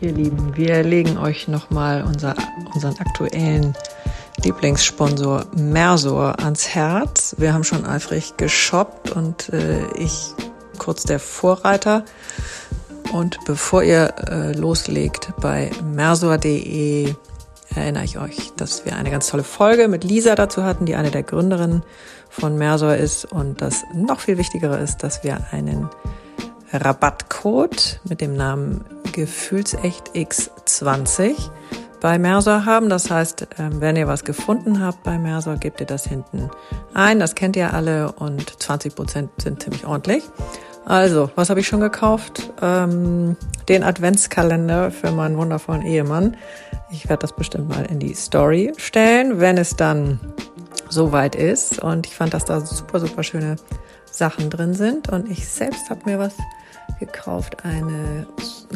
[0.00, 2.36] Ihr Lieben, wir legen euch nochmal unser,
[2.72, 3.74] unseren aktuellen
[4.44, 7.34] Lieblingssponsor Mersor ans Herz.
[7.38, 10.34] Wir haben schon eifrig geshoppt und äh, ich
[10.78, 12.04] kurz der Vorreiter.
[13.12, 17.12] Und bevor ihr äh, loslegt bei mersor.de,
[17.74, 21.10] erinnere ich euch, dass wir eine ganz tolle Folge mit Lisa dazu hatten, die eine
[21.10, 21.82] der Gründerinnen
[22.30, 23.24] von Mersor ist.
[23.24, 25.88] Und das noch viel Wichtigere ist, dass wir einen
[26.72, 31.50] Rabattcode mit dem Namen Gefühlsecht X20
[32.00, 32.88] bei Mersor haben.
[32.88, 36.50] Das heißt, ähm, wenn ihr was gefunden habt bei Mersor, gebt ihr das hinten
[36.94, 37.18] ein.
[37.18, 40.24] Das kennt ihr alle und 20 Prozent sind ziemlich ordentlich.
[40.84, 42.50] Also, was habe ich schon gekauft?
[42.62, 43.36] Ähm,
[43.68, 46.36] den Adventskalender für meinen wundervollen Ehemann.
[46.90, 50.18] Ich werde das bestimmt mal in die Story stellen, wenn es dann
[50.88, 51.78] soweit ist.
[51.80, 53.56] Und ich fand, dass da super, super schöne
[54.10, 55.10] Sachen drin sind.
[55.10, 56.32] Und ich selbst habe mir was
[56.98, 58.26] gekauft, eine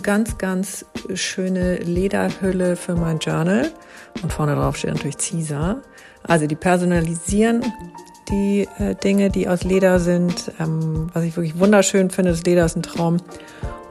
[0.03, 3.71] ganz, ganz schöne Lederhülle für mein Journal.
[4.23, 5.83] Und vorne drauf steht natürlich Caesar.
[6.24, 7.65] Also die personalisieren
[8.33, 10.52] die äh, Dinge, die aus Leder sind.
[10.59, 13.19] Ähm, was ich wirklich wunderschön finde, das Leder ist ein Traum.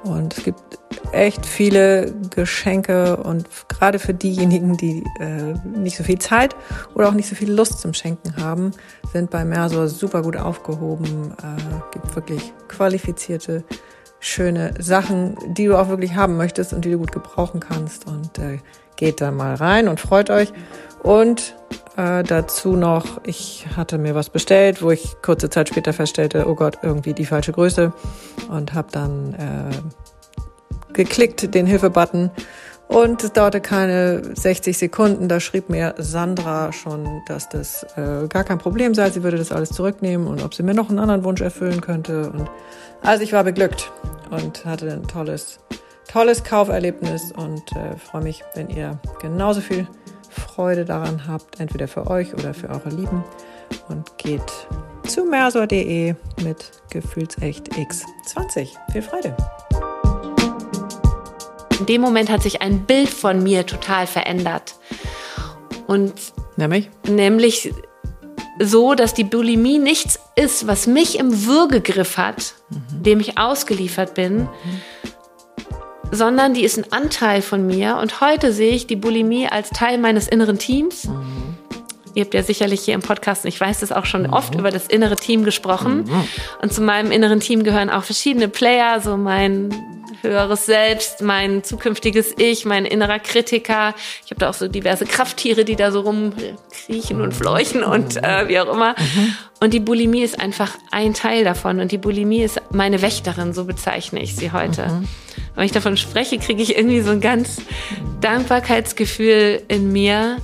[0.04, 0.80] Und es gibt
[1.12, 6.56] echt viele Geschenke und gerade für diejenigen, die äh, nicht so viel Zeit
[6.96, 8.72] oder auch nicht so viel Lust zum Schenken haben,
[9.14, 11.34] sind bei Mersor super gut aufgehoben.
[11.38, 13.64] Äh, gibt wirklich qualifizierte
[14.22, 18.08] schöne Sachen, die du auch wirklich haben möchtest und die du gut gebrauchen kannst.
[18.08, 18.60] Und äh,
[18.96, 20.54] geht da mal rein und freut euch.
[21.04, 21.56] Und
[21.98, 26.56] äh, dazu noch, ich hatte mir was bestellt, wo ich kurze Zeit später feststellte, oh
[26.56, 27.92] Gott, irgendwie die falsche Größe.
[28.50, 32.30] Und habe dann äh, geklickt, den Hilfe-Button.
[32.88, 35.30] Und es dauerte keine 60 Sekunden.
[35.30, 39.10] Da schrieb mir Sandra schon, dass das äh, gar kein Problem sei.
[39.10, 42.30] Sie würde das alles zurücknehmen und ob sie mir noch einen anderen Wunsch erfüllen könnte.
[42.30, 42.52] Und
[43.02, 43.92] also ich war beglückt
[44.30, 45.60] und hatte ein tolles,
[46.08, 49.88] tolles Kauferlebnis und äh, freue mich, wenn ihr genauso viel
[50.30, 53.24] Freude daran habt, entweder für euch oder für eure Lieben.
[53.90, 54.44] Und geht
[55.08, 58.70] zu mersor.de mit Gefühlsecht X20.
[58.92, 59.36] Viel Freude!
[61.80, 64.76] In dem Moment hat sich ein Bild von mir total verändert.
[65.88, 66.14] Und
[66.56, 66.90] nämlich?
[67.08, 67.74] Nämlich
[68.60, 72.91] so, dass die Bulimie nichts ist, was mich im Würgegriff hat, mhm.
[73.06, 74.48] Dem ich ausgeliefert bin,
[76.12, 77.98] sondern die ist ein Anteil von mir.
[77.98, 81.06] Und heute sehe ich die Bulimie als Teil meines inneren Teams.
[81.06, 81.58] Mhm.
[82.14, 84.34] Ihr habt ja sicherlich hier im Podcast, ich weiß das auch schon mhm.
[84.34, 86.04] oft über das innere Team gesprochen.
[86.04, 86.28] Mhm.
[86.62, 89.70] Und zu meinem inneren Team gehören auch verschiedene Player, so mein
[90.22, 93.94] höheres Selbst, mein zukünftiges Ich, mein innerer Kritiker.
[94.26, 98.48] Ich habe da auch so diverse Krafttiere, die da so rumkriechen und fleuchen und äh,
[98.48, 98.96] wie auch immer.
[99.60, 101.80] Und die Bulimie ist einfach ein Teil davon.
[101.80, 104.88] Und die Bulimie ist meine Wächterin, so bezeichne ich sie heute.
[104.88, 105.08] Mhm.
[105.56, 107.62] Wenn ich davon spreche, kriege ich irgendwie so ein ganz
[108.22, 110.38] Dankbarkeitsgefühl in mir.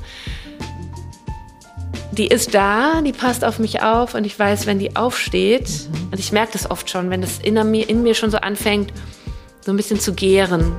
[2.12, 6.10] Die ist da, die passt auf mich auf und ich weiß, wenn die aufsteht, mhm.
[6.12, 8.92] und ich merke das oft schon, wenn das in mir, in mir schon so anfängt,
[9.68, 10.78] so ein bisschen zu gären.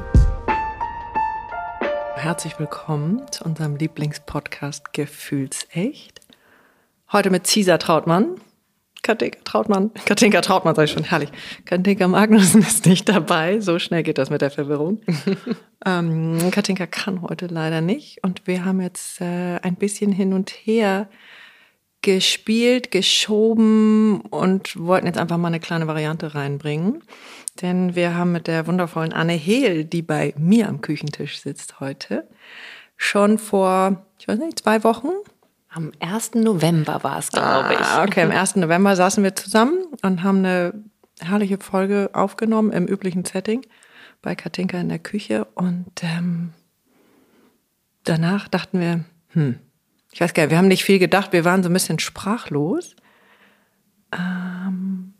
[2.14, 6.22] Herzlich willkommen zu unserem Lieblingspodcast Gefühlsecht.
[7.12, 8.36] Heute mit Cesar Trautmann.
[9.02, 11.28] Katinka Trautmann, Katinka Trautmann sag ich schon, herrlich.
[11.66, 15.02] Katinka Magnussen ist nicht dabei, so schnell geht das mit der Verwirrung.
[15.84, 20.48] ähm, Katinka kann heute leider nicht und wir haben jetzt äh, ein bisschen hin und
[20.48, 21.10] her
[22.00, 27.02] gespielt, geschoben und wollten jetzt einfach mal eine kleine Variante reinbringen.
[27.60, 32.28] Denn wir haben mit der wundervollen Anne Hehl, die bei mir am Küchentisch sitzt heute,
[32.96, 35.08] schon vor, ich weiß nicht, zwei Wochen.
[35.70, 36.34] Am 1.
[36.34, 37.80] November war es, glaube ich.
[37.80, 38.56] Ah, okay, am 1.
[38.56, 40.72] November saßen wir zusammen und haben eine
[41.20, 43.62] herrliche Folge aufgenommen im üblichen Setting
[44.22, 45.46] bei Katinka in der Küche.
[45.54, 46.52] Und ähm,
[48.04, 49.58] danach dachten wir, hm,
[50.12, 52.96] ich weiß gar nicht, wir haben nicht viel gedacht, wir waren so ein bisschen sprachlos.
[54.12, 55.14] Ähm,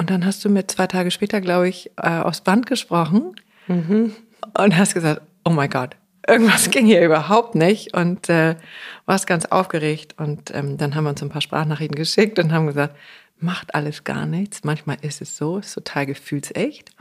[0.00, 4.14] und dann hast du mir zwei Tage später, glaube ich, äh, aufs Band gesprochen mhm.
[4.56, 5.94] und hast gesagt, oh mein Gott,
[6.26, 8.56] irgendwas ging hier überhaupt nicht und äh,
[9.04, 10.14] warst ganz aufgeregt.
[10.16, 12.96] Und ähm, dann haben wir uns ein paar Sprachnachrichten geschickt und haben gesagt,
[13.40, 14.64] macht alles gar nichts.
[14.64, 16.92] Manchmal ist es so, ist total gefühlsecht.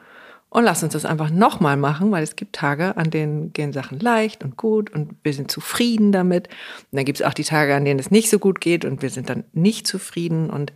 [0.49, 4.01] Und lass uns das einfach nochmal machen, weil es gibt Tage, an denen gehen Sachen
[4.01, 6.49] leicht und gut und wir sind zufrieden damit.
[6.91, 9.01] Und dann gibt es auch die Tage, an denen es nicht so gut geht und
[9.01, 10.49] wir sind dann nicht zufrieden.
[10.49, 10.73] Und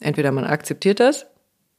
[0.00, 1.26] entweder man akzeptiert das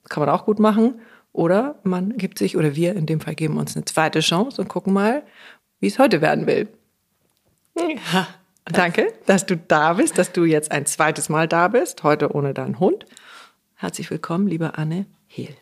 [0.10, 1.02] kann man auch gut machen.
[1.34, 4.68] Oder man gibt sich, oder wir in dem Fall geben uns eine zweite Chance und
[4.68, 5.24] gucken mal,
[5.80, 6.68] wie es heute werden will.
[7.76, 8.28] Ja,
[8.66, 12.54] danke, dass du da bist, dass du jetzt ein zweites Mal da bist, heute ohne
[12.56, 13.06] deinen Hund.
[13.76, 15.56] Herzlich willkommen, liebe Anne Hehl.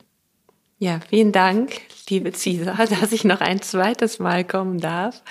[0.78, 5.24] Ja, vielen Dank, liebe Cisa, dass ich noch ein zweites Mal kommen darf.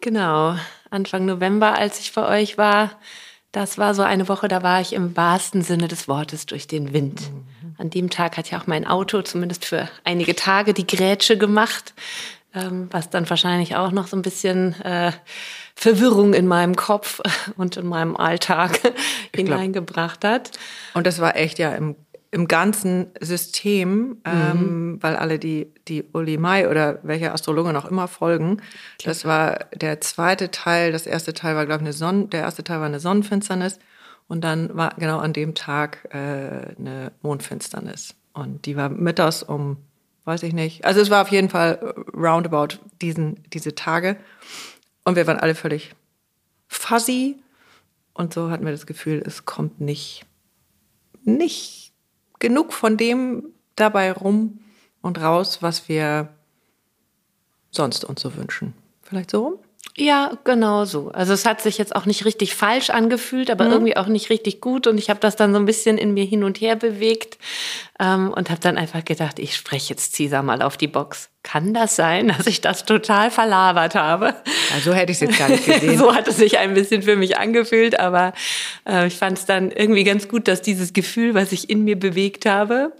[0.00, 0.56] Genau,
[0.90, 2.98] Anfang November, als ich bei euch war,
[3.52, 6.92] das war so eine Woche, da war ich im wahrsten Sinne des Wortes durch den
[6.92, 7.30] Wind.
[7.30, 7.57] Mhm.
[7.78, 11.94] An dem Tag hat ja auch mein Auto zumindest für einige Tage die Grätsche gemacht,
[12.54, 15.12] ähm, was dann wahrscheinlich auch noch so ein bisschen äh,
[15.74, 17.20] Verwirrung in meinem Kopf
[17.56, 18.80] und in meinem Alltag
[19.34, 20.50] hineingebracht hat.
[20.94, 21.96] Und das war echt ja im
[22.30, 25.02] im ganzen System, ähm, mhm.
[25.02, 28.60] weil alle die, die Uli Mai oder welche Astrologen auch immer folgen,
[29.02, 32.64] das war der zweite Teil, das erste Teil war, glaube ich, eine Sonn der erste
[32.64, 33.78] Teil war eine Sonnenfinsternis
[34.28, 36.16] und dann war genau an dem Tag äh,
[36.78, 38.14] eine Mondfinsternis.
[38.34, 39.78] Und die war mittags um,
[40.24, 44.16] weiß ich nicht, also es war auf jeden Fall roundabout diesen, diese Tage.
[45.04, 45.94] Und wir waren alle völlig
[46.68, 47.36] fuzzy
[48.12, 50.26] und so hatten wir das Gefühl, es kommt nicht,
[51.22, 51.92] nicht
[52.38, 53.44] genug von dem
[53.76, 54.60] dabei rum
[55.00, 56.28] und raus, was wir
[57.70, 58.74] sonst uns so wünschen.
[59.02, 59.58] Vielleicht so rum?
[60.00, 61.10] Ja, genau so.
[61.10, 63.72] Also es hat sich jetzt auch nicht richtig falsch angefühlt, aber mhm.
[63.72, 64.86] irgendwie auch nicht richtig gut.
[64.86, 67.36] Und ich habe das dann so ein bisschen in mir hin und her bewegt
[67.98, 71.30] ähm, und habe dann einfach gedacht, ich spreche jetzt Cesar mal auf die Box.
[71.42, 74.36] Kann das sein, dass ich das total verlabert habe?
[74.72, 75.98] Ja, so hätte ich es jetzt gar nicht gesehen.
[75.98, 78.34] so hat es sich ein bisschen für mich angefühlt, aber
[78.88, 81.98] äh, ich fand es dann irgendwie ganz gut, dass dieses Gefühl, was ich in mir
[81.98, 82.92] bewegt habe,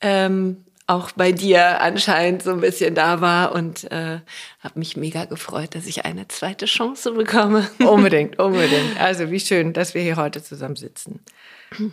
[0.00, 4.20] ähm, auch bei dir anscheinend so ein bisschen da war und äh,
[4.60, 7.68] habe mich mega gefreut, dass ich eine zweite Chance bekomme.
[7.78, 9.00] Unbedingt, unbedingt.
[9.00, 11.20] Also wie schön, dass wir hier heute zusammen sitzen.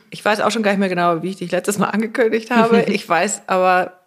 [0.09, 2.81] Ich weiß auch schon gar nicht mehr genau, wie ich dich letztes Mal angekündigt habe.
[2.87, 3.99] Ich weiß aber,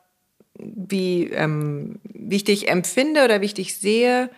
[0.58, 4.30] wie, ähm, wie ich dich empfinde oder wie ich dich sehe.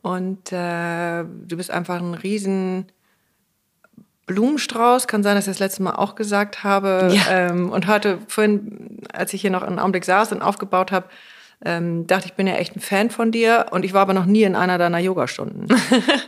[0.00, 2.86] Und äh, du bist einfach ein riesen
[4.28, 5.08] Blumenstrauß.
[5.08, 7.10] Kann sein, dass ich das letzte Mal auch gesagt habe.
[7.12, 7.48] Ja.
[7.48, 11.06] Ähm, und heute, vorhin, als ich hier noch einen Augenblick saß und aufgebaut habe,
[11.64, 14.26] ähm, dachte ich, bin ja echt ein Fan von dir und ich war aber noch
[14.26, 15.66] nie in einer deiner Yogastunden.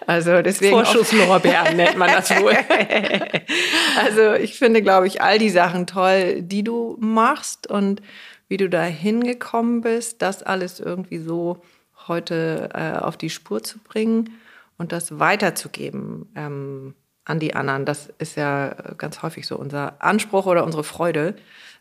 [0.07, 2.53] Also deswegen Vorschusslorbeeren nennt man das wohl.
[4.05, 8.03] also ich finde, glaube ich, all die Sachen toll, die du machst und
[8.49, 11.63] wie du da hingekommen bist, das alles irgendwie so
[12.09, 14.31] heute äh, auf die Spur zu bringen
[14.79, 16.27] und das weiterzugeben.
[16.35, 16.95] Ähm,
[17.25, 17.85] an die anderen.
[17.85, 21.35] Das ist ja ganz häufig so unser Anspruch oder unsere Freude,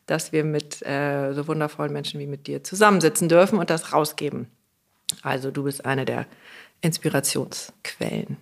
[0.05, 4.47] dass wir mit äh, so wundervollen Menschen wie mit dir zusammensitzen dürfen und das rausgeben.
[5.21, 6.25] Also du bist eine der
[6.81, 8.37] Inspirationsquellen.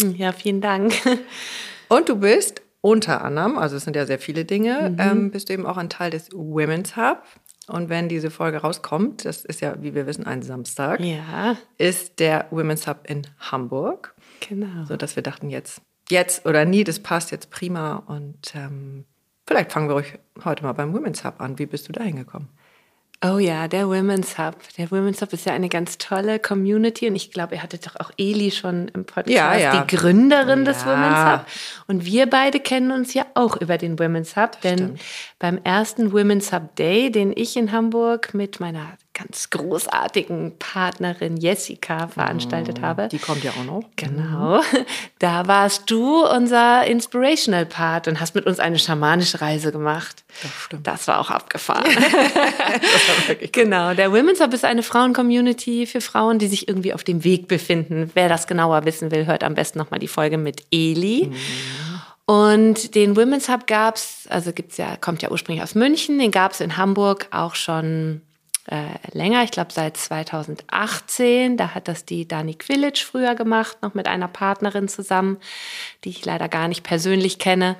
[0.00, 0.94] Hm, ja, vielen Dank.
[1.88, 4.96] Und du bist unter anderem, also es sind ja sehr viele Dinge, mhm.
[4.98, 7.22] ähm, bist du eben auch ein Teil des Women's Hub.
[7.66, 11.56] Und wenn diese Folge rauskommt, das ist ja, wie wir wissen, ein Samstag, ja.
[11.78, 14.14] ist der Women's Hub in Hamburg.
[14.46, 14.84] Genau.
[14.84, 15.80] So dass wir dachten, jetzt
[16.10, 17.96] jetzt oder nie, das passt jetzt prima.
[18.06, 19.04] Und ähm,
[19.46, 21.58] vielleicht fangen wir euch heute mal beim Women's Hub an.
[21.58, 22.48] Wie bist du da hingekommen?
[23.26, 24.56] Oh ja, der Women's Hub.
[24.76, 27.96] Der Women's Hub ist ja eine ganz tolle Community und ich glaube, ihr hattet doch
[27.96, 29.82] auch Eli schon im Podcast, ja, ja.
[29.82, 30.72] die Gründerin ja.
[30.72, 31.46] des Women's Hub.
[31.86, 35.00] Und wir beide kennen uns ja auch über den Women's Hub, denn Stimmt.
[35.38, 42.08] beim ersten Women's Hub Day, den ich in Hamburg mit meiner ganz großartigen Partnerin Jessica
[42.08, 42.84] veranstaltet mhm.
[42.84, 43.08] habe.
[43.08, 43.84] Die kommt ja auch noch.
[43.96, 44.60] Genau.
[45.20, 50.24] Da warst du unser Inspirational Part und hast mit uns eine schamanische Reise gemacht.
[50.42, 50.86] Das stimmt.
[50.86, 51.84] Das war auch abgefahren.
[51.94, 53.94] das war genau.
[53.94, 58.10] Der Women's Hub ist eine Frauen-Community für Frauen, die sich irgendwie auf dem Weg befinden.
[58.14, 61.30] Wer das genauer wissen will, hört am besten nochmal die Folge mit Eli.
[61.30, 61.34] Mhm.
[62.26, 66.60] Und den Women's Hub gab's, also gibt's ja, kommt ja ursprünglich aus München, den gab's
[66.60, 68.22] in Hamburg auch schon
[68.66, 71.58] äh, länger, ich glaube seit 2018.
[71.58, 75.36] Da hat das die Dani Quilic früher gemacht, noch mit einer Partnerin zusammen,
[76.04, 77.76] die ich leider gar nicht persönlich kenne.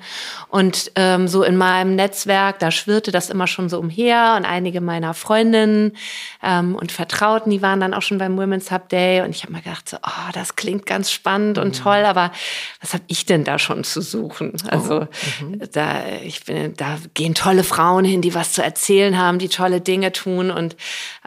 [0.47, 4.79] Und ähm, so in meinem Netzwerk, da schwirrte das immer schon so umher und einige
[4.79, 5.97] meiner Freundinnen
[6.43, 9.53] ähm, und Vertrauten, die waren dann auch schon beim Women's Hub Day und ich habe
[9.53, 11.83] mir gedacht, so, oh, das klingt ganz spannend und mhm.
[11.83, 12.31] toll, aber
[12.79, 14.53] was habe ich denn da schon zu suchen?
[14.67, 15.43] Also oh.
[15.43, 15.61] mhm.
[15.71, 19.81] da, ich bin, da gehen tolle Frauen hin, die was zu erzählen haben, die tolle
[19.81, 20.74] Dinge tun und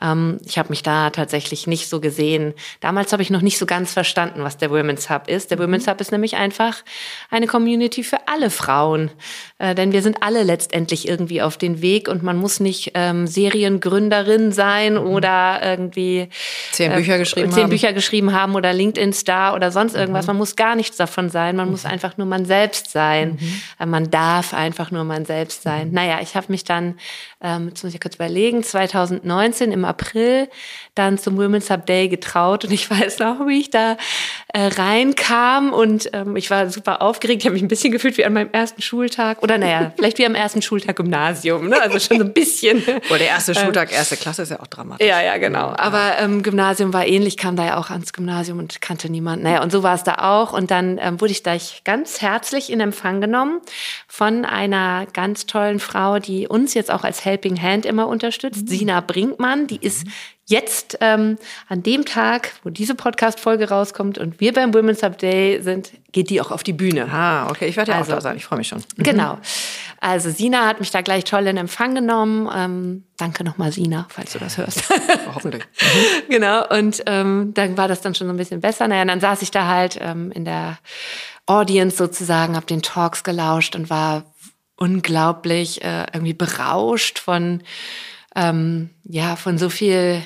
[0.00, 2.54] ähm, ich habe mich da tatsächlich nicht so gesehen.
[2.80, 5.50] Damals habe ich noch nicht so ganz verstanden, was der Women's Hub ist.
[5.50, 6.84] Der Women's Hub ist nämlich einfach
[7.30, 9.10] eine Community für alle Frauen,
[9.58, 13.26] äh, denn wir sind alle letztendlich irgendwie auf den Weg und man muss nicht ähm,
[13.26, 15.06] Seriengründerin sein mhm.
[15.06, 16.28] oder irgendwie
[16.72, 17.70] zehn Bücher äh, geschrieben zehn haben.
[17.70, 20.26] Bücher geschrieben haben oder LinkedIn Star oder sonst irgendwas.
[20.26, 20.30] Mhm.
[20.30, 21.56] Man muss gar nichts davon sein.
[21.56, 21.72] Man mhm.
[21.72, 23.38] muss einfach nur man selbst sein.
[23.40, 23.60] Mhm.
[23.80, 25.88] Äh, man darf einfach nur man selbst sein.
[25.88, 25.94] Mhm.
[25.94, 26.98] Naja, ich habe mich dann,
[27.40, 30.48] ähm, jetzt muss ich kurz überlegen, 2009 2019 im April
[30.98, 33.96] dann zum Women's Hub Day getraut und ich weiß noch, wie ich da
[34.52, 37.42] äh, reinkam und ähm, ich war super aufgeregt.
[37.42, 40.26] Ich habe mich ein bisschen gefühlt wie an meinem ersten Schultag oder naja, vielleicht wie
[40.26, 41.68] am ersten Schultag Gymnasium.
[41.68, 41.80] Ne?
[41.80, 42.82] Also schon so ein bisschen.
[43.08, 45.06] Oder der erste Schultag, erste Klasse ist ja auch dramatisch.
[45.06, 45.74] Ja, ja, genau.
[45.76, 49.42] Aber ähm, Gymnasium war ähnlich, kam da ja auch ans Gymnasium und kannte niemand.
[49.42, 50.52] Naja, und so war es da auch.
[50.52, 53.60] Und dann ähm, wurde ich da ganz herzlich in Empfang genommen
[54.06, 58.68] von einer ganz tollen Frau, die uns jetzt auch als Helping Hand immer unterstützt, mhm.
[58.68, 59.66] Sina Brinkmann.
[59.66, 60.06] Die ist
[60.48, 61.36] jetzt ähm,
[61.68, 66.30] an dem Tag, wo diese Podcast-Folge rauskommt und wir beim Women's Hub Day sind, geht
[66.30, 67.06] die auch auf die Bühne.
[67.12, 68.78] Ah, okay, ich werde ja also, auch da sein, ich freue mich schon.
[68.96, 69.02] Mhm.
[69.08, 69.38] Genau.
[70.00, 72.48] Also Sina hat mich da gleich toll in Empfang genommen.
[72.54, 74.84] Ähm, danke nochmal, Sina, falls du das hörst.
[75.34, 75.64] Hoffentlich.
[75.64, 76.28] Mhm.
[76.30, 78.88] genau, und ähm, dann war das dann schon so ein bisschen besser.
[78.88, 80.78] Naja, dann saß ich da halt ähm, in der
[81.44, 84.24] Audience sozusagen, habe den Talks gelauscht und war
[84.76, 87.62] unglaublich äh, irgendwie berauscht von
[88.34, 90.22] ähm, ja von so viel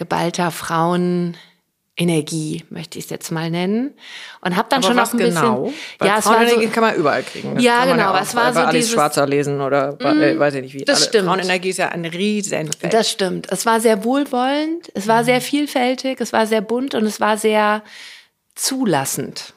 [0.00, 3.92] geballter Frauenenergie, möchte ich es jetzt mal nennen.
[4.40, 5.62] Und habe dann Aber schon was noch ein genau?
[5.64, 5.78] bisschen.
[5.98, 7.54] Weil ja, Frauenenergie so, kann man überall kriegen.
[7.54, 10.74] Das Ja, genau, auch es war so dieses- Schwarzer lesen oder äh, weiß ich nicht
[10.74, 10.84] wie.
[10.84, 11.26] das stimmt.
[11.28, 12.92] Frauenenergie ist ja ein Riesenfeld.
[12.94, 13.46] Das stimmt.
[13.52, 17.36] Es war sehr wohlwollend, es war sehr vielfältig, es war sehr bunt und es war
[17.36, 17.82] sehr
[18.54, 19.54] zulassend.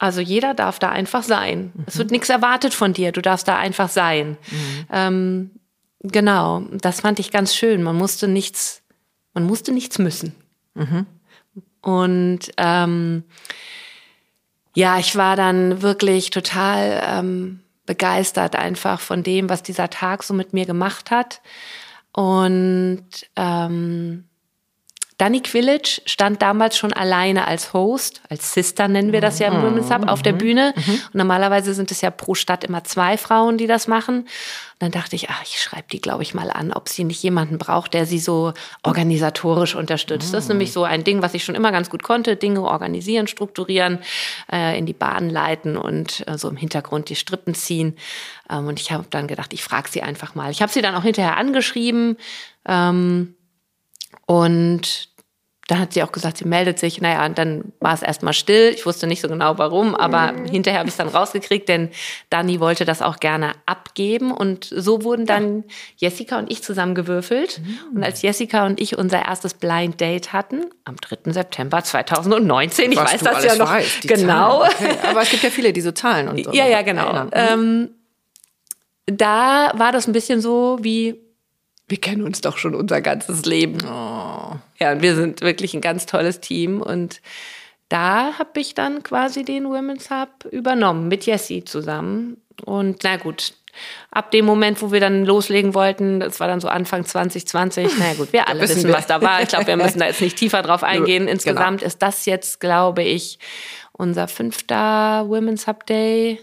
[0.00, 1.72] Also jeder darf da einfach sein.
[1.86, 4.36] Es wird nichts erwartet von dir, du darfst da einfach sein.
[4.92, 5.50] Ähm,
[6.02, 7.82] genau, das fand ich ganz schön.
[7.82, 8.77] Man musste nichts,
[9.38, 10.34] man musste nichts müssen.
[11.80, 13.22] Und ähm,
[14.74, 20.34] ja, ich war dann wirklich total ähm, begeistert einfach von dem, was dieser Tag so
[20.34, 21.40] mit mir gemacht hat.
[22.12, 24.27] Und ähm,
[25.18, 29.62] Danny Quillage stand damals schon alleine als Host, als Sister nennen wir das ja im
[29.62, 30.74] Women's Hub, auf der Bühne.
[30.76, 34.20] Und normalerweise sind es ja pro Stadt immer zwei Frauen, die das machen.
[34.20, 34.28] Und
[34.78, 37.58] dann dachte ich, ach, ich schreibe die, glaube ich, mal an, ob sie nicht jemanden
[37.58, 38.52] braucht, der sie so
[38.84, 40.32] organisatorisch unterstützt.
[40.32, 42.36] Das ist nämlich so ein Ding, was ich schon immer ganz gut konnte.
[42.36, 43.98] Dinge organisieren, strukturieren,
[44.52, 47.96] äh, in die Bahn leiten und äh, so im Hintergrund die Strippen ziehen.
[48.48, 50.52] Ähm, und ich habe dann gedacht, ich frage sie einfach mal.
[50.52, 52.16] Ich habe sie dann auch hinterher angeschrieben.
[52.64, 53.34] Ähm,
[54.26, 55.07] und
[55.68, 57.02] da hat sie auch gesagt, sie meldet sich.
[57.02, 58.72] Naja, und dann war es erstmal still.
[58.74, 61.90] Ich wusste nicht so genau warum, aber hinterher habe ich es dann rausgekriegt, denn
[62.30, 64.32] Dani wollte das auch gerne abgeben.
[64.32, 65.64] Und so wurden dann
[65.98, 67.60] Jessica und ich zusammengewürfelt.
[67.94, 71.32] Und als Jessica und ich unser erstes Blind Date hatten, am 3.
[71.32, 74.64] September 2019, ich Was weiß du das ja noch weißt, genau.
[74.64, 74.96] Okay.
[75.10, 76.52] Aber es gibt ja viele, die so Zahlen und so.
[76.52, 77.04] Ja, ja, genau.
[77.04, 77.30] erinnern.
[77.34, 77.90] Ähm,
[79.04, 81.27] da war das ein bisschen so wie,
[81.88, 83.78] wir kennen uns doch schon unser ganzes Leben.
[83.82, 86.82] Ja, und wir sind wirklich ein ganz tolles Team.
[86.82, 87.20] Und
[87.88, 92.36] da habe ich dann quasi den Women's Hub übernommen mit Jessie zusammen.
[92.64, 93.54] Und na gut,
[94.10, 98.14] ab dem Moment, wo wir dann loslegen wollten, das war dann so Anfang 2020, na
[98.14, 98.94] gut, wir alle wissen wir.
[98.94, 99.42] was da war.
[99.42, 101.22] Ich glaube, wir müssen da jetzt nicht tiefer drauf eingehen.
[101.22, 101.32] Genau.
[101.32, 103.38] Insgesamt ist das jetzt, glaube ich,
[103.92, 106.38] unser fünfter Women's Hub Day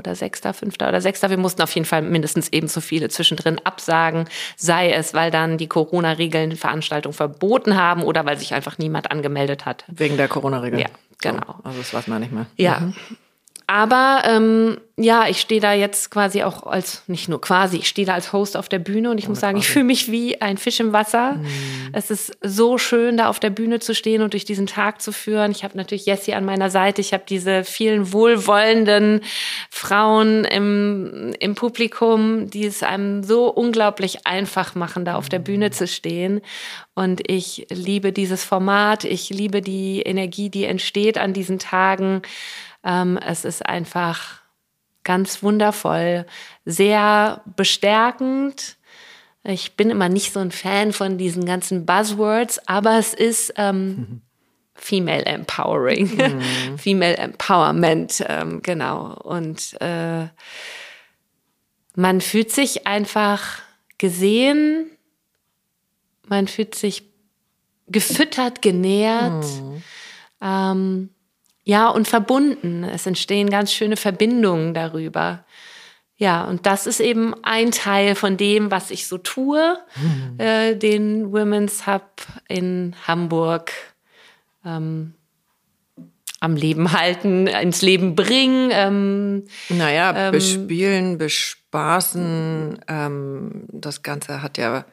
[0.00, 1.30] oder sechster, fünfter oder sechster.
[1.30, 5.68] Wir mussten auf jeden Fall mindestens ebenso viele zwischendrin absagen, sei es, weil dann die
[5.68, 9.84] Corona-Regeln Veranstaltungen verboten haben oder weil sich einfach niemand angemeldet hat.
[9.86, 10.80] Wegen der Corona-Regel.
[10.80, 10.86] Ja,
[11.20, 11.44] genau.
[11.46, 12.46] So, also das weiß man nicht mehr.
[12.56, 12.92] Ja.
[13.70, 18.04] Aber ähm, ja, ich stehe da jetzt quasi auch als, nicht nur quasi, ich stehe
[18.04, 20.58] da als Host auf der Bühne und ich muss sagen, ich fühle mich wie ein
[20.58, 21.38] Fisch im Wasser.
[21.92, 25.12] Es ist so schön, da auf der Bühne zu stehen und durch diesen Tag zu
[25.12, 25.52] führen.
[25.52, 29.20] Ich habe natürlich Jessie an meiner Seite, ich habe diese vielen wohlwollenden
[29.70, 35.70] Frauen im, im Publikum, die es einem so unglaublich einfach machen, da auf der Bühne
[35.70, 36.40] zu stehen.
[36.96, 42.22] Und ich liebe dieses Format, ich liebe die Energie, die entsteht an diesen Tagen.
[42.84, 44.40] Ähm, es ist einfach
[45.04, 46.26] ganz wundervoll,
[46.64, 48.76] sehr bestärkend.
[49.42, 54.22] Ich bin immer nicht so ein Fan von diesen ganzen Buzzwords, aber es ist ähm,
[54.74, 56.18] Female Empowering,
[56.76, 59.14] Female Empowerment, ähm, genau.
[59.22, 60.26] Und äh,
[61.96, 63.58] man fühlt sich einfach
[63.98, 64.90] gesehen,
[66.28, 67.02] man fühlt sich
[67.88, 69.44] gefüttert, genährt.
[70.40, 71.10] Ähm,
[71.64, 72.84] ja, und verbunden.
[72.84, 75.44] Es entstehen ganz schöne Verbindungen darüber.
[76.16, 79.78] Ja, und das ist eben ein Teil von dem, was ich so tue,
[80.38, 83.72] äh, den Women's Hub in Hamburg
[84.64, 85.14] ähm,
[86.40, 88.70] am Leben halten, ins Leben bringen.
[88.72, 94.84] Ähm, Naja, bespielen, bespaßen, ähm, das Ganze hat ja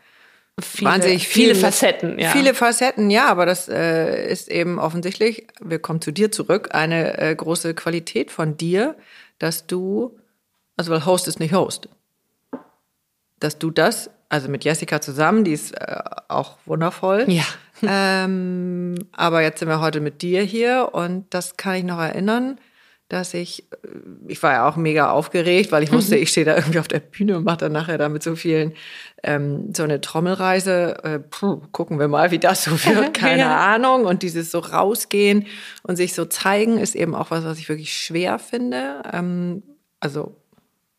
[0.62, 2.20] viele, wahnsinnig viele viel- Facetten.
[2.20, 2.30] Ja.
[2.32, 7.18] Viele Facetten, ja, aber das äh, ist eben offensichtlich, wir kommen zu dir zurück, eine
[7.18, 8.96] äh, große Qualität von dir,
[9.40, 10.18] dass du,
[10.76, 11.90] also weil Host ist nicht Host,
[13.40, 17.44] dass du das, also mit Jessica zusammen, die ist äh, auch wundervoll, Ja.
[17.84, 22.58] ähm, aber jetzt sind wir heute mit dir hier und das kann ich noch erinnern
[23.10, 23.88] dass ich, äh,
[24.28, 26.24] ich war ja auch mega aufgeregt, weil ich wusste, mhm.
[26.24, 28.74] ich stehe da irgendwie auf der Bühne und mache dann nachher da mit so vielen
[29.24, 31.04] ähm, so eine Trommelreise.
[31.04, 33.74] Äh, puh, gucken wir mal, wie das so wird, keine ja.
[33.74, 34.06] Ahnung.
[34.06, 35.48] Und dieses so rausgehen
[35.84, 39.02] und sich so zeigen ist eben auch was, was ich wirklich schwer finde.
[39.12, 39.64] Ähm,
[40.00, 40.36] also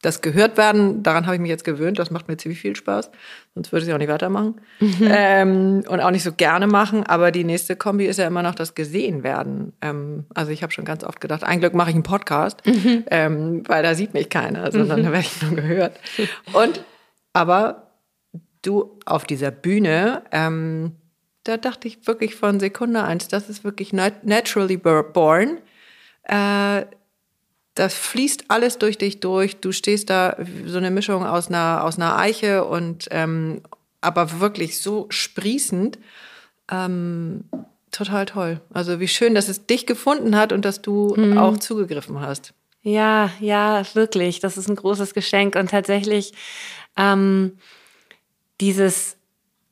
[0.03, 3.11] das gehört werden, daran habe ich mich jetzt gewöhnt, das macht mir ziemlich viel Spaß,
[3.55, 5.09] sonst würde ich auch nicht weitermachen mhm.
[5.11, 8.55] ähm, und auch nicht so gerne machen, aber die nächste Kombi ist ja immer noch
[8.55, 9.73] das gesehen werden.
[9.81, 13.05] Ähm, also ich habe schon ganz oft gedacht, ein Glück mache ich einen Podcast, mhm.
[13.11, 15.05] ähm, weil da sieht mich keiner, sondern mhm.
[15.07, 15.99] da werde ich nur gehört.
[16.53, 16.85] Und
[17.33, 17.93] aber
[18.63, 20.93] du auf dieser Bühne, ähm,
[21.45, 25.59] da dachte ich wirklich von Sekunde eins, das ist wirklich naturally born.
[26.25, 26.85] Äh,
[27.79, 29.61] das fließt alles durch dich durch.
[29.61, 33.61] Du stehst da so eine Mischung aus einer, aus einer Eiche und ähm,
[34.01, 35.99] aber wirklich so sprießend.
[36.71, 37.45] Ähm,
[37.93, 38.61] total toll.
[38.73, 41.39] Also wie schön, dass es dich gefunden hat und dass du mhm.
[41.39, 42.53] auch zugegriffen hast.
[42.83, 44.41] Ja, ja, wirklich.
[44.41, 45.55] Das ist ein großes Geschenk.
[45.55, 46.33] Und tatsächlich
[46.97, 47.59] ähm,
[48.61, 49.18] dieses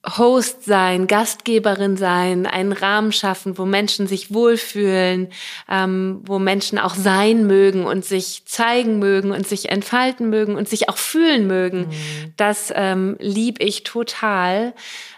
[0.09, 5.29] Host sein, Gastgeberin sein, einen Rahmen schaffen, wo Menschen sich wohlfühlen,
[5.69, 10.69] ähm, wo Menschen auch sein mögen und sich zeigen mögen und sich entfalten mögen und
[10.69, 11.89] sich auch fühlen mögen.
[11.89, 12.33] Mhm.
[12.37, 14.75] Das ähm, lieb ich total.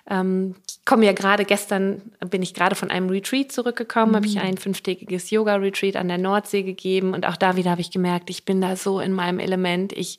[0.09, 4.17] Ähm, ich komme ja gerade gestern, bin ich gerade von einem Retreat zurückgekommen, mhm.
[4.17, 7.91] habe ich ein fünftägiges Yoga-Retreat an der Nordsee gegeben und auch da wieder habe ich
[7.91, 9.93] gemerkt, ich bin da so in meinem Element.
[9.93, 10.19] Ich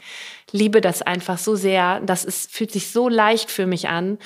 [0.51, 2.00] liebe das einfach so sehr.
[2.01, 4.18] Das ist, fühlt sich so leicht für mich an.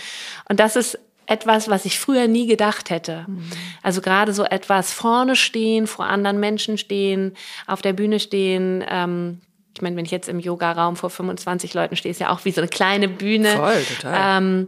[0.50, 3.25] Und das ist etwas, was ich früher nie gedacht hätte.
[3.27, 3.50] Mhm.
[3.82, 7.36] Also gerade so etwas vorne stehen, vor anderen Menschen stehen,
[7.68, 8.84] auf der Bühne stehen.
[8.88, 9.42] Ähm,
[9.75, 12.51] ich meine, wenn ich jetzt im Yoga-Raum vor 25 Leuten stehe, ist ja auch wie
[12.51, 13.56] so eine kleine Bühne.
[13.56, 14.38] Voll, total.
[14.38, 14.68] Ähm,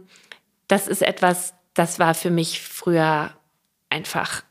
[0.68, 3.30] das ist etwas, das war für mich früher
[3.88, 4.42] einfach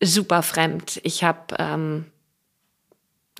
[0.00, 1.00] super fremd.
[1.02, 2.06] Ich habe ähm,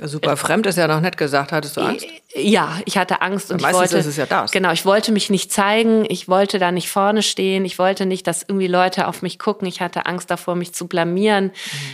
[0.03, 1.53] Super fremd ist ja noch nett gesagt.
[1.53, 2.05] Hattest du Angst?
[2.35, 3.97] Ja, ich hatte Angst und ich wollte.
[3.97, 4.51] Ist es ja das.
[4.51, 6.05] Genau, ich wollte mich nicht zeigen.
[6.09, 7.65] Ich wollte da nicht vorne stehen.
[7.65, 9.69] Ich wollte nicht, dass irgendwie Leute auf mich gucken.
[9.69, 11.47] Ich hatte Angst davor, mich zu blamieren.
[11.47, 11.51] Mhm.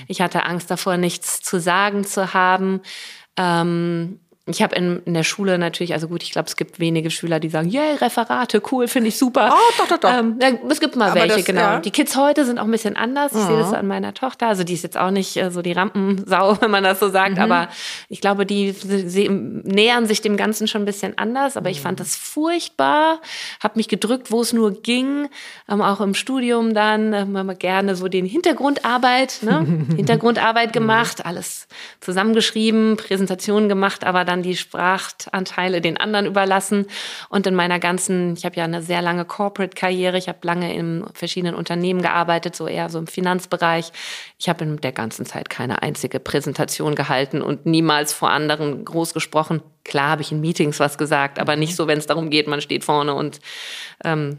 [0.09, 2.81] Ich hatte Angst davor, nichts zu sagen zu haben.
[3.37, 7.11] Ähm, ich habe in, in der Schule natürlich, also gut, ich glaube, es gibt wenige
[7.11, 9.53] Schüler, die sagen, yeah, Referate, cool, finde ich super.
[9.53, 10.13] Oh, doch, doch, doch.
[10.13, 11.61] Ähm, es gibt mal Aber welche, das, genau.
[11.61, 11.81] Ja.
[11.81, 13.33] Die Kids heute sind auch ein bisschen anders.
[13.33, 13.47] Ich mhm.
[13.47, 14.49] sehe das an meiner Tochter.
[14.49, 17.37] Also die ist jetzt auch nicht äh, so die Rampensau, wenn man das so sagt.
[17.37, 17.43] Mhm.
[17.43, 17.69] Aber
[18.09, 21.57] ich glaube, die sie, nähern sich dem Ganzen schon ein bisschen anders.
[21.57, 21.73] Aber mhm.
[21.73, 23.21] ich fand das furchtbar,
[23.63, 25.29] habe mich gedrückt, wo es nur ging.
[25.69, 29.87] Ähm, auch im Studium dann ähm, haben wir gerne so den Hintergrundarbeit, ne?
[29.97, 31.69] Hintergrundarbeit gemacht, alles
[32.01, 36.87] zusammengeschrieben, Präsentationen gemacht, aber dann die Sprachanteile den anderen überlassen.
[37.29, 41.05] Und in meiner ganzen, ich habe ja eine sehr lange Corporate-Karriere, ich habe lange in
[41.15, 43.93] verschiedenen Unternehmen gearbeitet, so eher so im Finanzbereich.
[44.39, 49.15] Ich habe in der ganzen Zeit keine einzige Präsentation gehalten und niemals vor anderen groß
[49.15, 49.63] gesprochen.
[49.85, 52.61] Klar habe ich in Meetings was gesagt, aber nicht so, wenn es darum geht, man
[52.61, 53.41] steht vorne und
[54.05, 54.39] ähm,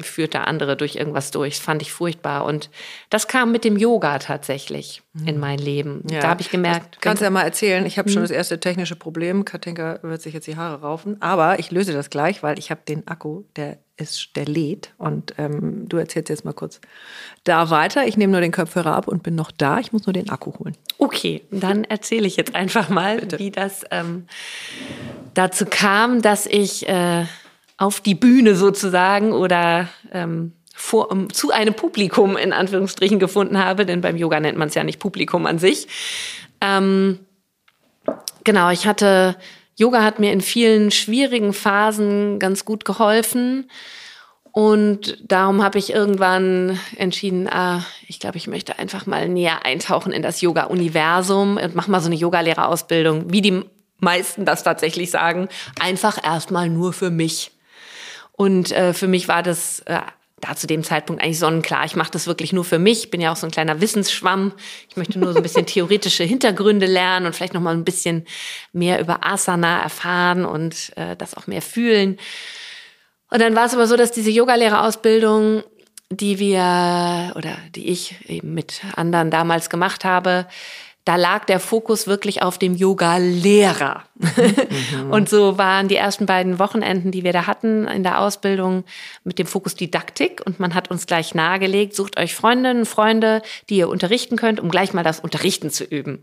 [0.00, 1.54] führte andere durch irgendwas durch.
[1.54, 2.44] Das fand ich furchtbar.
[2.44, 2.70] Und
[3.10, 5.28] das kam mit dem Yoga tatsächlich mhm.
[5.28, 6.02] in mein Leben.
[6.10, 6.20] Ja.
[6.20, 7.00] Da habe ich gemerkt.
[7.00, 7.84] Kannst du ja mal erzählen.
[7.86, 8.24] Ich habe schon mhm.
[8.24, 9.44] das erste technische Problem.
[9.44, 11.20] Katinka wird sich jetzt die Haare raufen.
[11.20, 14.92] Aber ich löse das gleich, weil ich habe den Akku, der ist, der lädt.
[14.98, 16.80] Und ähm, du erzählst jetzt mal kurz
[17.44, 18.06] da weiter.
[18.06, 19.78] Ich nehme nur den Kopfhörer ab und bin noch da.
[19.78, 20.76] Ich muss nur den Akku holen.
[20.98, 23.38] Okay, dann erzähle ich jetzt einfach mal, Bitte.
[23.38, 24.26] wie das ähm,
[25.34, 27.24] dazu kam, dass ich äh,
[27.76, 33.86] auf die Bühne sozusagen oder ähm, vor, um, zu einem Publikum in Anführungsstrichen gefunden habe,
[33.86, 35.88] denn beim Yoga nennt man es ja nicht Publikum an sich.
[36.60, 37.20] Ähm,
[38.42, 39.36] genau, ich hatte,
[39.76, 43.70] Yoga hat mir in vielen schwierigen Phasen ganz gut geholfen.
[44.50, 50.12] Und darum habe ich irgendwann entschieden, ah, ich glaube, ich möchte einfach mal näher eintauchen
[50.12, 53.64] in das Yoga-Universum und mach mal so eine Yogalehrerausbildung, wie die
[53.98, 55.48] meisten das tatsächlich sagen,
[55.80, 57.50] einfach erstmal nur für mich.
[58.36, 60.00] Und äh, für mich war das äh,
[60.40, 61.84] da zu dem Zeitpunkt eigentlich sonnenklar.
[61.84, 63.10] Ich mache das wirklich nur für mich.
[63.10, 64.52] Bin ja auch so ein kleiner Wissensschwamm.
[64.88, 68.26] Ich möchte nur so ein bisschen theoretische Hintergründe lernen und vielleicht noch mal ein bisschen
[68.72, 72.18] mehr über Asana erfahren und äh, das auch mehr fühlen.
[73.30, 75.62] Und dann war es aber so, dass diese Yogalehrerausbildung,
[76.10, 80.46] die wir oder die ich eben mit anderen damals gemacht habe,
[81.04, 84.04] da lag der Fokus wirklich auf dem Yoga-Lehrer.
[84.94, 85.10] Mhm.
[85.10, 88.84] Und so waren die ersten beiden Wochenenden, die wir da hatten in der Ausbildung
[89.24, 90.42] mit dem Fokus Didaktik.
[90.44, 94.70] Und man hat uns gleich nahegelegt, sucht euch Freundinnen, Freunde, die ihr unterrichten könnt, um
[94.70, 96.22] gleich mal das Unterrichten zu üben.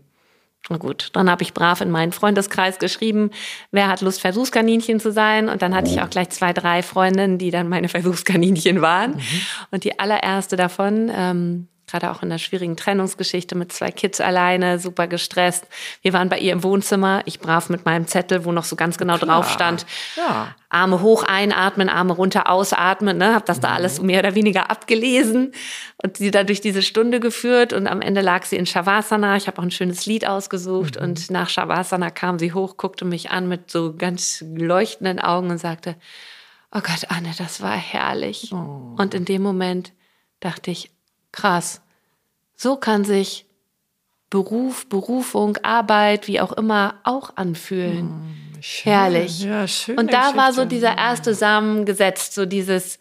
[0.68, 3.30] Na gut, dann habe ich brav in meinen Freundeskreis geschrieben,
[3.70, 5.48] wer hat Lust, Versuchskaninchen zu sein.
[5.48, 9.12] Und dann hatte ich auch gleich zwei, drei Freundinnen, die dann meine Versuchskaninchen waren.
[9.12, 9.22] Mhm.
[9.70, 14.78] Und die allererste davon, ähm, gerade auch in der schwierigen Trennungsgeschichte mit zwei Kids alleine,
[14.78, 15.66] super gestresst.
[16.00, 18.98] Wir waren bei ihr im Wohnzimmer, ich brav mit meinem Zettel, wo noch so ganz
[18.98, 19.36] genau Klar.
[19.36, 19.86] drauf stand.
[20.16, 20.54] Ja.
[20.68, 23.62] Arme hoch einatmen, Arme runter ausatmen, ne, habe das mhm.
[23.62, 25.52] da alles mehr oder weniger abgelesen
[26.02, 29.36] und sie da durch diese Stunde geführt und am Ende lag sie in Shavasana.
[29.36, 31.02] Ich habe auch ein schönes Lied ausgesucht mhm.
[31.02, 35.58] und nach Shavasana kam sie hoch, guckte mich an mit so ganz leuchtenden Augen und
[35.58, 35.96] sagte,
[36.74, 38.50] oh Gott, Anne, das war herrlich.
[38.52, 38.96] Oh.
[38.96, 39.92] Und in dem Moment
[40.40, 40.90] dachte ich,
[41.32, 41.80] krass.
[42.56, 43.46] So kann sich
[44.30, 48.08] Beruf, Berufung, Arbeit, wie auch immer, auch anfühlen.
[48.54, 48.92] Hm, schön.
[48.92, 49.42] Herrlich.
[49.42, 52.98] Ja, schön, und da war so dieser erste Samen gesetzt, so dieses,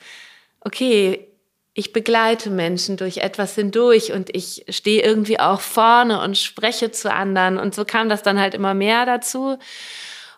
[0.60, 1.28] okay,
[1.74, 7.12] ich begleite Menschen durch etwas hindurch und ich stehe irgendwie auch vorne und spreche zu
[7.13, 7.58] anderen.
[7.58, 9.58] Und so kam das dann halt immer mehr dazu.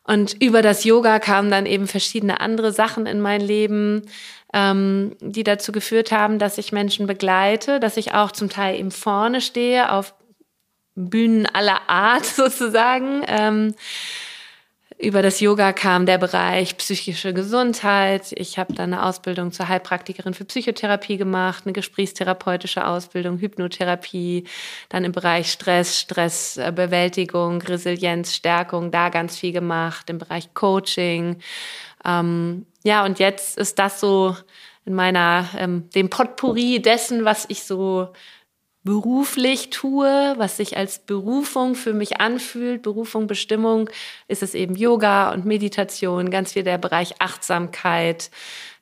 [0.04, 4.04] Und über das Yoga kamen dann eben verschiedene andere Sachen in mein Leben
[4.54, 8.92] ähm, die dazu geführt haben, dass ich Menschen begleite, dass ich auch zum Teil eben
[8.92, 10.14] vorne stehe auf
[10.96, 13.24] Bühnen aller Art sozusagen.
[13.28, 13.76] Ähm,
[15.00, 18.32] über das Yoga kam der Bereich psychische Gesundheit.
[18.38, 24.46] Ich habe dann eine Ausbildung zur Heilpraktikerin für Psychotherapie gemacht, eine gesprächstherapeutische Ausbildung, Hypnotherapie,
[24.90, 31.38] dann im Bereich Stress, Stressbewältigung, Resilienz, Stärkung, da ganz viel gemacht, im Bereich Coaching.
[32.06, 34.36] Ähm, ja, und jetzt ist das so
[34.86, 38.10] in meiner, ähm, dem Potpourri dessen, was ich so
[38.84, 43.90] beruflich tue, was sich als Berufung für mich anfühlt, Berufung, Bestimmung,
[44.28, 48.30] ist es eben Yoga und Meditation, ganz viel der Bereich Achtsamkeit,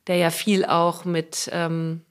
[0.08, 2.02] der ja viel auch mit ähm,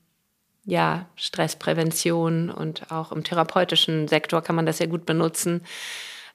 [0.64, 5.62] ja, Stressprävention und auch im therapeutischen Sektor kann man das ja gut benutzen.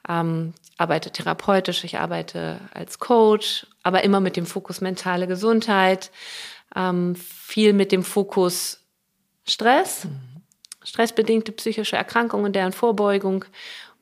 [0.10, 6.10] Ähm, arbeite therapeutisch, ich arbeite als Coach, aber immer mit dem Fokus mentale Gesundheit,
[6.76, 8.82] ähm, viel mit dem Fokus
[9.48, 10.08] Stress.
[10.84, 13.46] Stressbedingte psychische Erkrankungen, deren Vorbeugung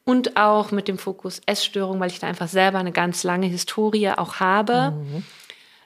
[0.05, 4.09] und auch mit dem Fokus Essstörung, weil ich da einfach selber eine ganz lange Historie
[4.09, 4.91] auch habe.
[4.91, 5.23] Mhm.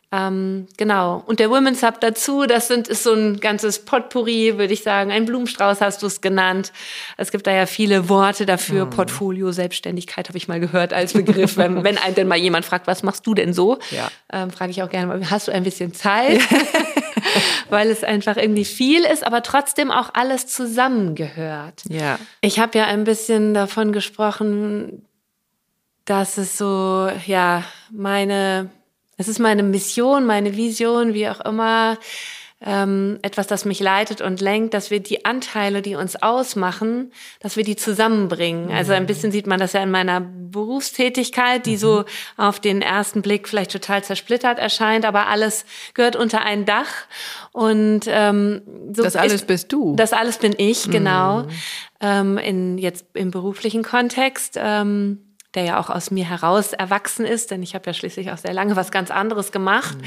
[0.10, 1.22] Ähm, genau.
[1.26, 5.12] Und der Women's Hub dazu, das sind, ist so ein ganzes Potpourri, würde ich sagen.
[5.12, 6.72] Ein Blumenstrauß hast du es genannt.
[7.18, 8.86] Es gibt da ja viele Worte dafür.
[8.86, 8.92] Mhm.
[8.92, 11.58] Portfolio, Selbstständigkeit habe ich mal gehört als Begriff.
[11.58, 13.80] wenn, wenn ein denn mal jemand fragt, was machst du denn so?
[13.92, 14.10] Ja.
[14.32, 16.40] Ähm, frage ich auch gerne mal, hast du ein bisschen Zeit?
[17.70, 21.84] weil es einfach irgendwie viel ist, aber trotzdem auch alles zusammengehört.
[21.90, 22.18] Ja.
[22.40, 25.06] Ich habe ja ein bisschen davon gesprochen,
[26.06, 28.70] dass es so, ja, meine,
[29.18, 31.98] es ist meine Mission, meine Vision, wie auch immer,
[32.60, 37.56] ähm, etwas, das mich leitet und lenkt, dass wir die Anteile, die uns ausmachen, dass
[37.56, 38.72] wir die zusammenbringen.
[38.72, 41.78] Also ein bisschen sieht man das ja in meiner Berufstätigkeit, die mhm.
[41.78, 47.06] so auf den ersten Blick vielleicht total zersplittert erscheint, aber alles gehört unter ein Dach.
[47.52, 49.96] Und ähm, so das alles ist, bist du.
[49.96, 51.44] Das alles bin ich, genau.
[51.44, 51.50] Mhm.
[52.02, 54.58] Ähm, in jetzt im beruflichen Kontext.
[54.60, 58.38] Ähm, der ja auch aus mir heraus erwachsen ist, denn ich habe ja schließlich auch
[58.38, 59.98] sehr lange was ganz anderes gemacht.
[59.98, 60.06] Mhm.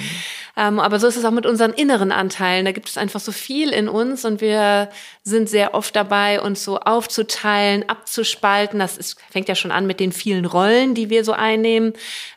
[0.57, 2.65] Ähm, aber so ist es auch mit unseren inneren Anteilen.
[2.65, 4.91] Da gibt es einfach so viel in uns und wir
[5.23, 8.79] sind sehr oft dabei, uns so aufzuteilen, abzuspalten.
[8.79, 11.95] Das ist, fängt ja schon an mit den vielen Rollen, die wir so einnehmen.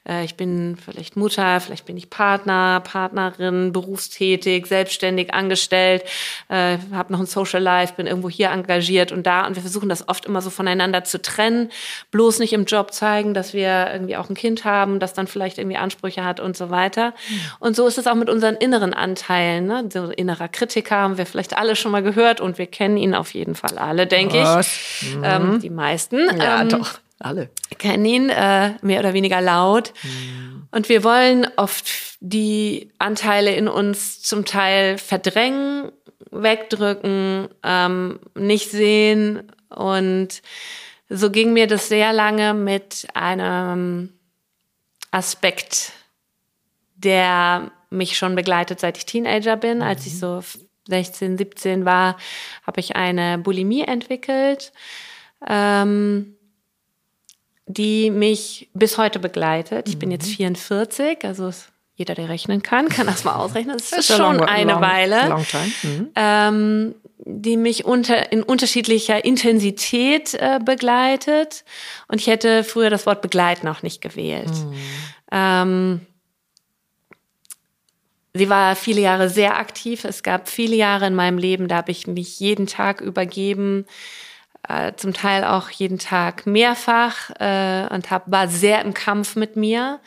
[0.07, 6.03] Äh, ich bin vielleicht Mutter, vielleicht bin ich Partner, Partnerin, berufstätig, selbstständig, angestellt,
[6.49, 9.45] äh, habe noch ein Social Life, bin irgendwo hier engagiert und da.
[9.45, 11.69] Und wir versuchen das oft immer so voneinander zu trennen,
[12.11, 15.57] bloß nicht im Job zeigen, dass wir irgendwie auch ein Kind haben, das dann vielleicht
[15.57, 17.13] irgendwie Ansprüche hat und so weiter.
[17.59, 19.65] Und so ist es auch mit unseren inneren Anteilen.
[19.65, 19.89] Ne?
[19.91, 23.33] So innerer Kritiker haben wir vielleicht alle schon mal gehört und wir kennen ihn auf
[23.33, 25.15] jeden Fall alle, denke ich.
[25.15, 25.23] Mhm.
[25.23, 26.37] Ähm, die meisten.
[26.37, 26.99] Ja, ähm, doch.
[27.19, 27.49] Alle.
[27.77, 29.93] Kennen ihn äh, mehr oder weniger laut.
[30.03, 30.67] Mhm.
[30.71, 35.91] Und wir wollen oft die Anteile in uns zum Teil verdrängen,
[36.31, 40.41] wegdrücken, ähm, nicht sehen und
[41.13, 44.09] so ging mir das sehr lange mit einem
[45.11, 45.91] Aspekt,
[46.95, 49.77] der mich schon begleitet, seit ich Teenager bin.
[49.77, 49.83] Mhm.
[49.83, 50.43] Als ich so
[50.87, 52.17] 16, 17 war,
[52.65, 54.73] habe ich eine Bulimie entwickelt,
[55.47, 56.35] ähm,
[57.67, 59.87] die mich bis heute begleitet.
[59.87, 59.99] Ich mhm.
[59.99, 61.29] bin jetzt 44, mhm.
[61.29, 61.51] also
[61.95, 63.77] jeder, der rechnen kann, kann das mal ausrechnen.
[63.77, 65.29] Das ist, schon long, eine long, Weile.
[65.29, 65.45] Long
[65.83, 66.09] mhm.
[66.15, 71.63] ähm, die mich unter, in unterschiedlicher Intensität äh, begleitet.
[72.07, 74.49] Und ich hätte früher das Wort begleiten auch nicht gewählt.
[74.49, 74.73] Mhm.
[75.31, 76.01] Ähm,
[78.33, 80.03] sie war viele Jahre sehr aktiv.
[80.03, 83.85] Es gab viele Jahre in meinem Leben, da habe ich mich jeden Tag übergeben
[84.67, 89.55] äh, zum Teil auch jeden Tag mehrfach äh, und hab, war sehr im Kampf mit
[89.55, 89.99] mir.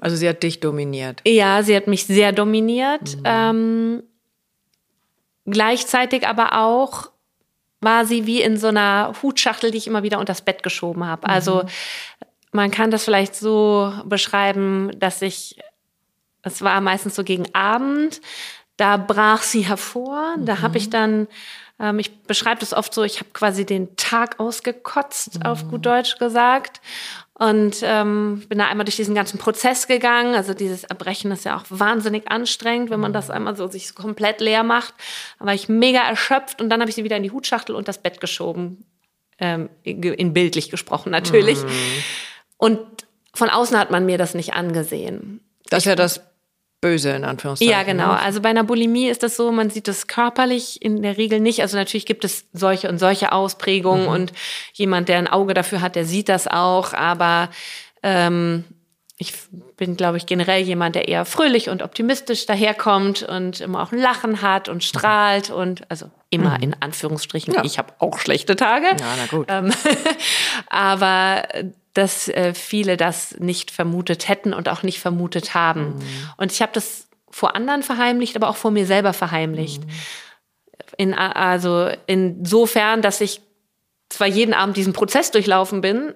[0.00, 1.22] Also sie hat dich dominiert.
[1.26, 3.16] Ja, sie hat mich sehr dominiert.
[3.16, 3.22] Mhm.
[3.24, 4.02] Ähm,
[5.46, 7.10] gleichzeitig aber auch
[7.80, 11.28] war sie wie in so einer Hutschachtel, die ich immer wieder unters Bett geschoben habe.
[11.28, 11.68] Also mhm.
[12.52, 15.58] man kann das vielleicht so beschreiben, dass ich,
[16.42, 18.20] es war meistens so gegen Abend,
[18.76, 20.36] da brach sie hervor.
[20.36, 20.46] Mhm.
[20.46, 21.28] Da habe ich dann,
[21.78, 25.42] ähm, ich beschreibe das oft so, ich habe quasi den Tag ausgekotzt, mhm.
[25.42, 26.80] auf gut Deutsch gesagt.
[27.38, 30.34] Und ähm, bin da einmal durch diesen ganzen Prozess gegangen.
[30.34, 34.40] Also dieses Erbrechen ist ja auch wahnsinnig anstrengend, wenn man das einmal so sich komplett
[34.40, 34.94] leer macht.
[35.38, 37.88] Da war ich mega erschöpft und dann habe ich sie wieder in die Hutschachtel und
[37.88, 38.86] das Bett geschoben.
[39.38, 41.62] Ähm, in bildlich gesprochen natürlich.
[41.62, 41.68] Mhm.
[42.56, 42.80] Und
[43.34, 45.40] von außen hat man mir das nicht angesehen.
[45.68, 46.22] Das ist ja das
[46.86, 47.72] böse in Anführungszeichen.
[47.72, 48.12] Ja, genau.
[48.12, 48.20] Ne?
[48.20, 51.60] Also bei einer Bulimie ist das so, man sieht das körperlich in der Regel nicht.
[51.62, 54.12] Also natürlich gibt es solche und solche Ausprägungen mhm.
[54.12, 54.32] und
[54.72, 56.92] jemand, der ein Auge dafür hat, der sieht das auch.
[56.92, 57.50] Aber
[58.04, 58.64] ähm,
[59.18, 59.32] ich
[59.76, 63.98] bin, glaube ich, generell jemand, der eher fröhlich und optimistisch daherkommt und immer auch ein
[63.98, 66.62] Lachen hat und strahlt und also immer mhm.
[66.62, 67.54] in Anführungsstrichen.
[67.54, 67.64] Ja.
[67.64, 68.86] Ich habe auch schlechte Tage.
[68.86, 69.46] Ja, na gut.
[69.48, 69.72] Ähm,
[70.68, 71.42] aber
[71.96, 75.94] dass äh, viele das nicht vermutet hätten und auch nicht vermutet haben.
[75.94, 76.02] Mhm.
[76.36, 79.84] Und ich habe das vor anderen verheimlicht, aber auch vor mir selber verheimlicht.
[79.84, 79.90] Mhm.
[80.98, 83.40] In, also insofern, dass ich
[84.08, 86.14] zwar jeden Abend diesen Prozess durchlaufen bin,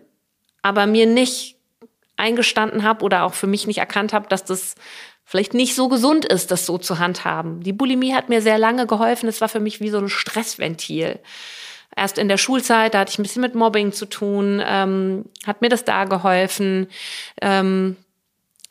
[0.63, 1.57] aber mir nicht
[2.17, 4.75] eingestanden habe oder auch für mich nicht erkannt habe, dass das
[5.25, 7.61] vielleicht nicht so gesund ist, das so zu handhaben.
[7.63, 9.29] Die Bulimie hat mir sehr lange geholfen.
[9.29, 11.21] Es war für mich wie so ein Stressventil.
[11.97, 15.61] Erst in der Schulzeit, da hatte ich ein bisschen mit Mobbing zu tun, ähm, hat
[15.61, 16.87] mir das da geholfen.
[17.43, 17.97] Ähm,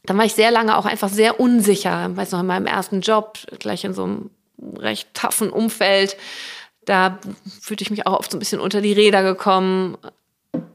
[0.03, 2.09] dann war ich sehr lange auch einfach sehr unsicher.
[2.11, 4.29] Ich weiß noch, in meinem ersten Job, gleich in so einem
[4.77, 6.17] recht taffen Umfeld,
[6.85, 7.19] da
[7.61, 9.97] fühlte ich mich auch oft so ein bisschen unter die Räder gekommen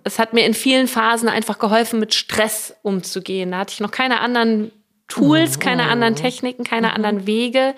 [0.04, 3.52] es hat mir in vielen Phasen einfach geholfen, mit Stress umzugehen.
[3.52, 4.70] Da hatte ich noch keine anderen
[5.08, 6.94] Tools, keine anderen Techniken, keine mhm.
[6.94, 7.74] anderen Wege.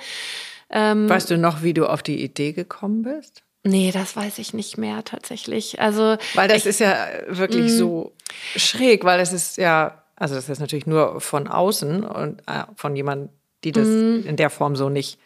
[0.71, 3.43] Ähm, weißt du noch, wie du auf die Idee gekommen bist?
[3.67, 5.81] Nee, das weiß ich nicht mehr tatsächlich.
[5.81, 7.77] Also weil das ich, ist ja wirklich mm.
[7.77, 8.13] so
[8.57, 12.95] schräg, weil es ist ja, also das ist natürlich nur von außen und äh, von
[12.95, 13.31] jemandem,
[13.65, 14.27] die das mm.
[14.27, 15.19] in der Form so nicht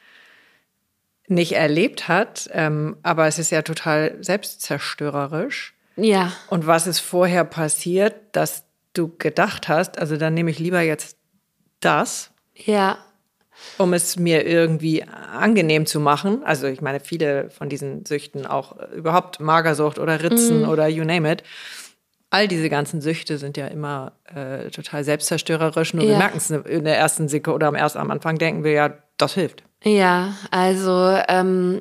[1.27, 2.51] nicht erlebt hat.
[2.53, 5.75] Ähm, aber es ist ja total selbstzerstörerisch.
[5.97, 6.33] Ja.
[6.49, 11.17] Und was ist vorher passiert, dass du gedacht hast, also dann nehme ich lieber jetzt
[11.79, 12.31] das.
[12.55, 12.99] Ja.
[13.79, 16.43] Um es mir irgendwie angenehm zu machen.
[16.45, 20.69] Also ich meine, viele von diesen Süchten auch überhaupt Magersucht oder Ritzen mm.
[20.69, 21.43] oder you name it.
[22.31, 25.95] All diese ganzen Süchte sind ja immer äh, total selbstzerstörerisch.
[25.95, 26.11] Nur ja.
[26.11, 28.93] wir merken es in der ersten Sekunde oder am ersten am Anfang denken wir ja,
[29.17, 29.65] das hilft.
[29.83, 31.81] Ja, also ähm,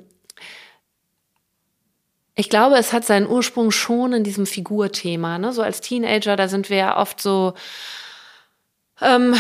[2.40, 5.38] ich glaube, es hat seinen Ursprung schon in diesem Figurthema.
[5.38, 5.52] Ne?
[5.52, 7.54] So als Teenager, da sind wir ja oft so
[9.02, 9.36] ähm,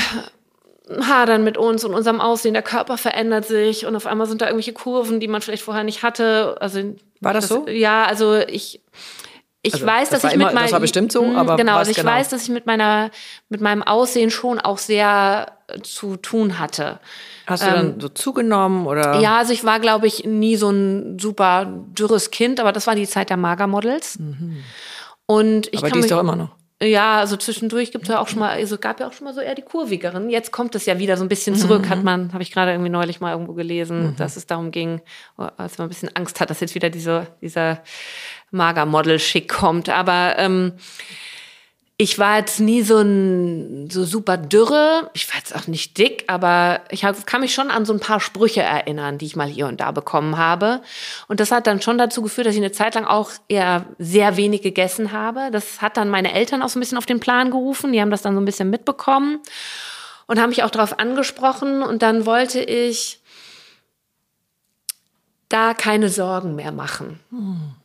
[1.02, 2.54] hadern mit uns und unserem Aussehen.
[2.54, 5.84] Der Körper verändert sich und auf einmal sind da irgendwelche Kurven, die man vielleicht vorher
[5.84, 6.58] nicht hatte.
[6.60, 7.68] Also war das, das so?
[7.68, 8.82] Ja, also ich
[9.62, 11.76] ich also, weiß, das dass ich mit meinem das war bestimmt so, hm, aber genau,
[11.76, 12.12] also ich genau?
[12.12, 13.12] weiß, dass ich mit meiner
[13.50, 15.52] mit meinem Aussehen schon auch sehr
[15.84, 17.00] zu tun hatte.
[17.46, 19.20] Hast du ähm, dann so zugenommen oder?
[19.20, 22.96] Ja, also ich war, glaube ich, nie so ein super dürres Kind, aber das war
[22.96, 24.20] die Zeit der Magermodels.
[24.20, 24.64] Mhm.
[25.26, 26.59] Und ich aber die ist doch immer noch.
[26.82, 29.34] Ja, also zwischendurch gibt es ja auch schon mal, also gab ja auch schon mal
[29.34, 30.30] so eher die kurvigeren.
[30.30, 31.90] Jetzt kommt es ja wieder so ein bisschen zurück, mhm.
[31.90, 34.16] hat man, habe ich gerade irgendwie neulich mal irgendwo gelesen, mhm.
[34.16, 35.02] dass es darum ging,
[35.36, 37.84] als man ein bisschen Angst hat, dass jetzt wieder diese, dieser
[38.52, 39.90] Magermodel-Schick kommt.
[39.90, 40.74] Aber ähm,
[42.02, 45.12] ich war jetzt nie so ein so super dürre.
[45.14, 48.00] Ich war jetzt auch nicht dick, aber ich hab, kann mich schon an so ein
[48.00, 50.82] paar Sprüche erinnern, die ich mal hier und da bekommen habe.
[51.28, 54.38] Und das hat dann schon dazu geführt, dass ich eine Zeit lang auch eher sehr
[54.38, 55.50] wenig gegessen habe.
[55.52, 57.92] Das hat dann meine Eltern auch so ein bisschen auf den Plan gerufen.
[57.92, 59.40] Die haben das dann so ein bisschen mitbekommen
[60.26, 61.84] und haben mich auch darauf angesprochen.
[61.84, 63.20] Und dann wollte ich
[65.50, 67.20] da keine Sorgen mehr machen.
[67.30, 67.76] Hm.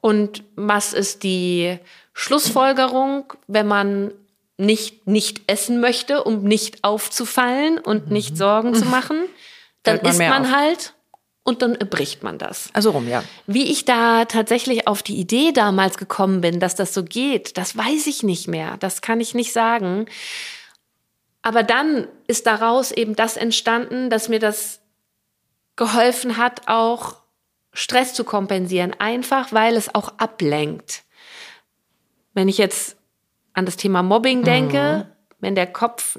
[0.00, 1.78] Und was ist die
[2.14, 4.12] Schlussfolgerung, wenn man
[4.56, 8.36] nicht nicht essen möchte, um nicht aufzufallen und nicht mhm.
[8.36, 9.24] Sorgen zu machen,
[9.82, 10.52] dann man isst man auf.
[10.52, 10.94] halt
[11.42, 12.70] und dann bricht man das.
[12.72, 13.22] Also rum, ja.
[13.46, 17.76] Wie ich da tatsächlich auf die Idee damals gekommen bin, dass das so geht, das
[17.76, 18.76] weiß ich nicht mehr.
[18.78, 20.06] Das kann ich nicht sagen.
[21.42, 24.80] Aber dann ist daraus eben das entstanden, dass mir das
[25.76, 27.16] geholfen hat, auch
[27.74, 28.94] Stress zu kompensieren.
[28.98, 31.02] Einfach, weil es auch ablenkt.
[32.34, 32.96] Wenn ich jetzt
[33.52, 35.12] an das Thema Mobbing denke, mhm.
[35.40, 36.18] wenn der Kopf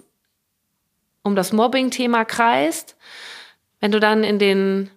[1.22, 2.96] um das Mobbing-Thema kreist,
[3.80, 4.90] wenn du dann in den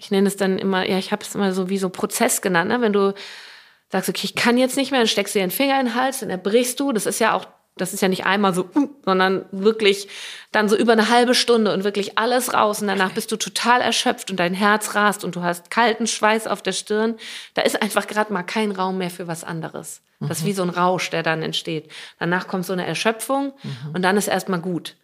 [0.00, 2.70] ich nenne es dann immer, ja, ich habe es immer so wie so Prozess genannt,
[2.70, 2.80] ne?
[2.80, 3.12] wenn du
[3.90, 5.94] sagst, okay, ich kann jetzt nicht mehr, dann steckst du dir den Finger in den
[5.94, 8.88] Hals, dann erbrichst du, das ist ja auch das ist ja nicht einmal so, uh,
[9.04, 10.08] sondern wirklich
[10.52, 12.82] dann so über eine halbe Stunde und wirklich alles raus.
[12.82, 16.46] Und danach bist du total erschöpft und dein Herz rast und du hast kalten Schweiß
[16.46, 17.16] auf der Stirn.
[17.54, 20.02] Da ist einfach gerade mal kein Raum mehr für was anderes.
[20.20, 21.90] Das ist wie so ein Rausch, der dann entsteht.
[22.18, 23.94] Danach kommt so eine Erschöpfung mhm.
[23.94, 24.96] und dann ist erstmal gut.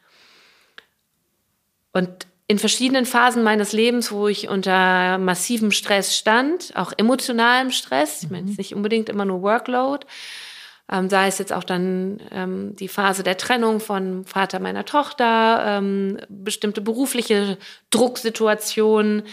[1.92, 8.22] Und in verschiedenen Phasen meines Lebens, wo ich unter massivem Stress stand, auch emotionalem Stress,
[8.22, 10.06] ich meine, es ist nicht unbedingt immer nur Workload,
[10.90, 15.64] ähm, sei es jetzt auch dann ähm, die Phase der Trennung von Vater meiner Tochter,
[15.66, 17.58] ähm, bestimmte berufliche
[17.90, 19.24] Drucksituationen.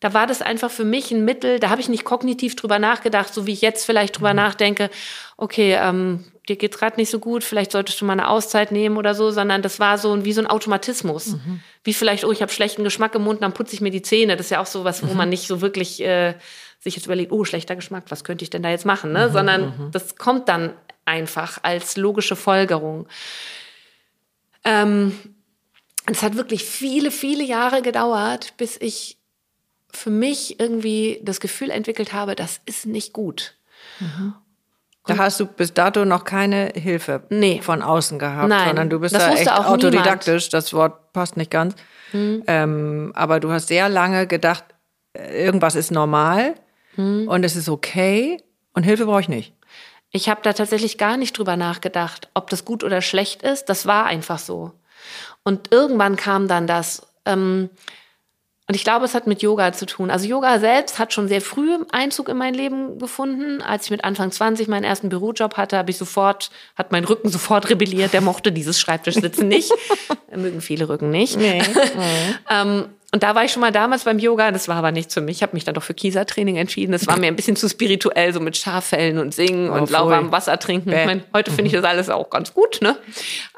[0.00, 3.32] Da war das einfach für mich ein Mittel, da habe ich nicht kognitiv drüber nachgedacht,
[3.32, 4.36] so wie ich jetzt vielleicht drüber mhm.
[4.36, 4.90] nachdenke,
[5.36, 8.98] okay, ähm, dir geht's gerade nicht so gut, vielleicht solltest du mal eine Auszeit nehmen
[8.98, 11.28] oder so, sondern das war so wie so ein Automatismus.
[11.28, 11.60] Mhm.
[11.82, 14.36] Wie vielleicht, oh, ich habe schlechten Geschmack im Mund, dann putze ich mir die Zähne.
[14.36, 15.16] Das ist ja auch so was, wo mhm.
[15.16, 16.34] man nicht so wirklich äh,
[16.78, 19.12] sich jetzt überlegt, oh, schlechter Geschmack, was könnte ich denn da jetzt machen?
[19.12, 19.28] Ne?
[19.28, 19.90] Mhm, sondern mhm.
[19.92, 20.72] das kommt dann
[21.06, 23.06] einfach als logische Folgerung.
[24.64, 25.18] Ähm,
[26.06, 29.18] es hat wirklich viele, viele Jahre gedauert, bis ich
[29.90, 33.54] für mich irgendwie das Gefühl entwickelt habe, das ist nicht gut.
[34.00, 34.34] Mhm.
[35.06, 37.60] Da hast du bis dato noch keine Hilfe nee.
[37.62, 40.44] von außen gehabt, Nein, sondern du bist da echt autodidaktisch.
[40.44, 40.52] Niemand.
[40.52, 41.76] Das Wort passt nicht ganz.
[42.12, 42.42] Mhm.
[42.46, 44.64] Ähm, aber du hast sehr lange gedacht,
[45.14, 46.54] irgendwas ist normal
[46.96, 47.28] mhm.
[47.28, 48.38] und es ist okay
[48.74, 49.54] und Hilfe brauche ich nicht.
[50.10, 53.66] Ich habe da tatsächlich gar nicht drüber nachgedacht, ob das gut oder schlecht ist.
[53.66, 54.72] Das war einfach so.
[55.42, 57.06] Und irgendwann kam dann das.
[57.24, 57.70] Ähm,
[58.68, 60.10] und ich glaube, es hat mit Yoga zu tun.
[60.10, 63.62] Also Yoga selbst hat schon sehr früh Einzug in mein Leben gefunden.
[63.62, 67.28] Als ich mit Anfang 20 meinen ersten Bürojob hatte, habe ich sofort, hat mein Rücken
[67.28, 68.12] sofort rebelliert.
[68.12, 69.72] Der mochte dieses Schreibtischsitzen nicht.
[70.34, 71.36] mögen viele Rücken nicht.
[71.36, 71.62] Nee.
[72.50, 75.20] ähm, und da war ich schon mal damals beim Yoga, das war aber nichts für
[75.20, 75.36] mich.
[75.36, 76.92] Ich habe mich dann doch für Kiesertraining entschieden.
[76.92, 80.32] Das war mir ein bisschen zu spirituell, so mit Schaffellen und Singen oh, und lauwarmem
[80.32, 80.90] Wasser trinken.
[80.90, 81.00] Bäh.
[81.00, 82.96] Ich meine, heute finde ich das alles auch ganz gut, ne?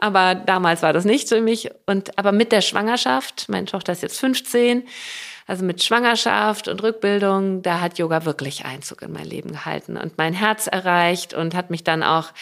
[0.01, 1.71] Aber damals war das nicht für mich.
[1.87, 4.85] Und aber mit der Schwangerschaft, meine Tochter ist jetzt 15,
[5.47, 10.19] also mit Schwangerschaft und Rückbildung, da hat Yoga wirklich Einzug in mein Leben gehalten und
[10.19, 12.33] mein Herz erreicht und hat mich dann auch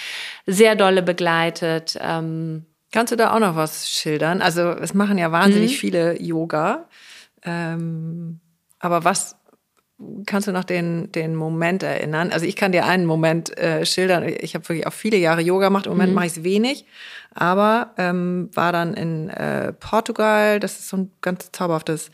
[0.45, 1.97] sehr dolle begleitet.
[2.01, 4.41] Ähm, Kannst du da auch noch was schildern?
[4.41, 5.77] Also es machen ja wahnsinnig mhm.
[5.77, 6.89] viele Yoga.
[7.45, 8.41] Ähm,
[8.79, 9.37] aber was
[10.27, 12.31] kannst du noch den, den Moment erinnern?
[12.31, 14.25] Also ich kann dir einen Moment äh, schildern.
[14.25, 15.87] Ich habe wirklich auch viele Jahre Yoga gemacht.
[15.87, 16.15] Im Moment mhm.
[16.17, 16.85] mache ich es wenig,
[17.35, 20.61] aber ähm, war dann in äh, Portugal.
[20.61, 22.11] Das ist so ein ganz zauberhaftes,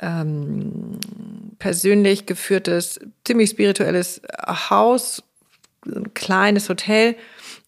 [0.00, 0.98] ähm,
[1.58, 5.22] persönlich geführtes, ziemlich spirituelles Haus,
[5.86, 7.16] ein kleines Hotel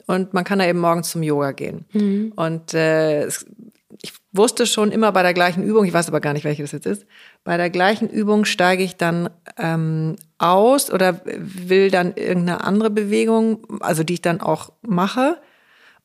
[0.07, 1.85] und man kann da eben morgens zum Yoga gehen.
[1.93, 2.33] Mhm.
[2.37, 6.45] Und äh, ich wusste schon immer bei der gleichen Übung, ich weiß aber gar nicht,
[6.45, 7.07] welche das jetzt ist,
[7.45, 13.67] bei der gleichen Übung steige ich dann ähm, aus oder will dann irgendeine andere Bewegung,
[13.81, 15.39] also die ich dann auch mache.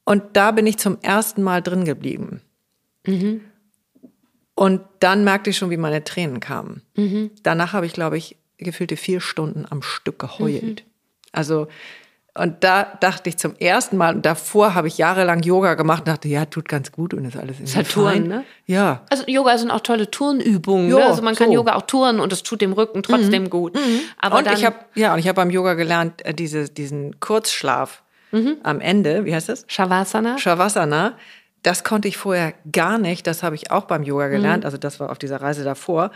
[0.04, 2.42] Und da bin ich zum ersten Mal drin geblieben.
[3.06, 3.42] Mhm.
[4.56, 6.82] Und dann merkte ich schon, wie meine Tränen kamen.
[6.96, 7.32] Mhm.
[7.44, 10.64] Danach habe ich, glaube ich, gefühlte vier Stunden am Stück geheult.
[10.64, 10.92] Mhm.
[11.32, 11.68] Also
[12.38, 16.08] und da dachte ich zum ersten Mal, und davor habe ich jahrelang Yoga gemacht und
[16.08, 18.44] dachte, ja, tut ganz gut und ist alles ist halt Touren, ne?
[18.66, 19.02] Ja.
[19.10, 20.90] Also Yoga sind auch tolle Turnübungen.
[20.90, 21.06] Jo, ne?
[21.06, 21.54] Also man kann so.
[21.54, 23.50] Yoga auch touren und es tut dem Rücken trotzdem mhm.
[23.50, 23.76] gut.
[23.76, 24.02] Mhm.
[24.20, 28.04] Aber und ich habe ja, und ich habe beim Yoga gelernt, äh, diese, diesen Kurzschlaf
[28.32, 28.58] mhm.
[28.64, 29.66] am Ende, wie heißt das?
[29.68, 30.38] Shavasana.
[30.38, 31.14] Shavasana.
[31.64, 33.28] Das konnte ich vorher gar nicht.
[33.28, 34.64] Das habe ich auch beim Yoga gelernt.
[34.64, 34.66] Mhm.
[34.66, 36.12] Also das war auf dieser Reise davor.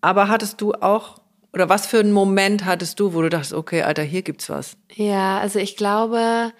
[0.00, 1.20] Aber hattest du auch
[1.56, 4.76] oder was für einen Moment hattest du, wo du dachtest, okay, Alter, hier gibt's was?
[4.92, 6.52] Ja, also ich glaube,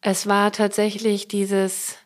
[0.00, 1.98] es war tatsächlich dieses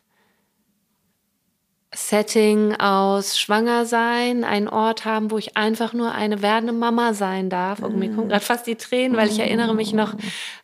[1.91, 7.49] Setting aus Schwanger sein, einen Ort haben, wo ich einfach nur eine werdende Mama sein
[7.49, 7.79] darf.
[7.79, 10.13] Und mir kommen gerade fast die Tränen, weil ich erinnere mich noch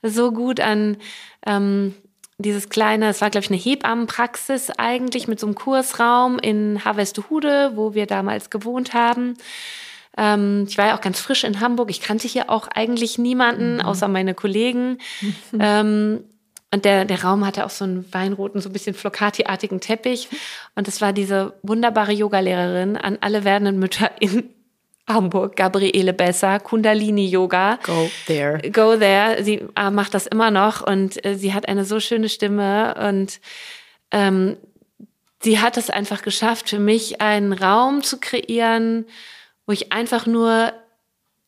[0.03, 0.97] so gut an
[1.47, 1.95] ähm,
[2.37, 7.71] dieses kleine, es war glaube ich eine Hebammenpraxis eigentlich mit so einem Kursraum in Harvestehude,
[7.73, 9.33] wo wir damals gewohnt haben.
[10.19, 11.89] Ähm, ich war ja auch ganz frisch in Hamburg.
[11.89, 13.81] Ich kannte hier auch eigentlich niemanden, mhm.
[13.81, 14.97] außer meine Kollegen.
[15.59, 16.23] Ähm,
[16.71, 20.29] und der, der Raum hatte auch so einen weinroten, so ein bisschen Flocati-artigen Teppich.
[20.75, 24.49] Und es war diese wunderbare Yogalehrerin an alle werdenden Mütter in
[25.07, 27.79] Hamburg, Gabriele Besser, Kundalini-Yoga.
[27.83, 28.61] Go there.
[28.71, 29.43] Go there.
[29.43, 33.39] Sie äh, macht das immer noch und äh, sie hat eine so schöne Stimme und
[34.11, 34.55] ähm,
[35.41, 39.05] sie hat es einfach geschafft, für mich einen Raum zu kreieren,
[39.69, 40.73] wo ich einfach nur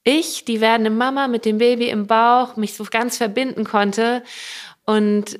[0.03, 4.21] ich, die werdende Mama mit dem Baby im Bauch, mich so ganz verbinden konnte.
[4.85, 5.39] Und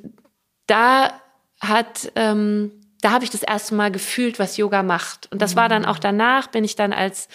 [0.66, 1.12] da
[1.60, 2.72] hat, ähm,
[3.02, 5.32] da habe ich das erste Mal gefühlt, was Yoga macht.
[5.32, 7.28] Und das war dann auch danach, bin ich dann als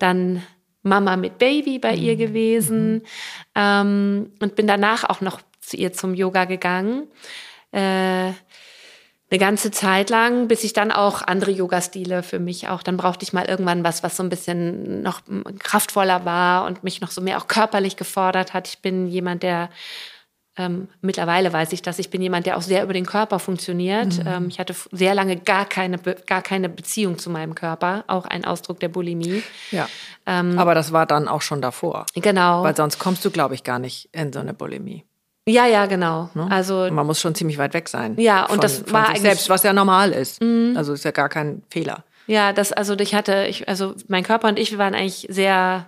[0.00, 0.42] dann
[0.82, 3.02] Mama mit Baby bei ihr gewesen
[3.54, 7.06] ähm, und bin danach auch noch zu ihr zum Yoga gegangen.
[7.70, 8.32] Äh,
[9.30, 13.22] eine ganze Zeit lang, bis ich dann auch andere Yoga-Stile für mich auch, dann brauchte
[13.22, 15.20] ich mal irgendwann was, was so ein bisschen noch
[15.60, 18.66] kraftvoller war und mich noch so mehr auch körperlich gefordert hat.
[18.66, 19.70] Ich bin jemand, der
[20.56, 21.98] ähm, mittlerweile weiß ich das.
[22.00, 24.18] Ich bin jemand, der auch sehr über den Körper funktioniert.
[24.18, 24.26] Mhm.
[24.26, 28.04] Ähm, ich hatte sehr lange gar keine, gar keine Beziehung zu meinem Körper.
[28.08, 29.42] Auch ein Ausdruck der Bulimie.
[29.70, 29.88] Ja.
[30.26, 32.04] Ähm, Aber das war dann auch schon davor.
[32.14, 32.64] Genau.
[32.64, 35.04] Weil sonst kommst du, glaube ich, gar nicht in so eine Bulimie.
[35.50, 36.30] Ja, ja, genau.
[36.34, 36.46] Ne?
[36.50, 38.14] Also man muss schon ziemlich weit weg sein.
[38.18, 40.42] Ja, und von, das von war sich selbst, was ja normal ist.
[40.42, 40.74] Mhm.
[40.76, 42.04] Also ist ja gar kein Fehler.
[42.26, 45.86] Ja, das also ich hatte ich also mein Körper und ich wir waren eigentlich sehr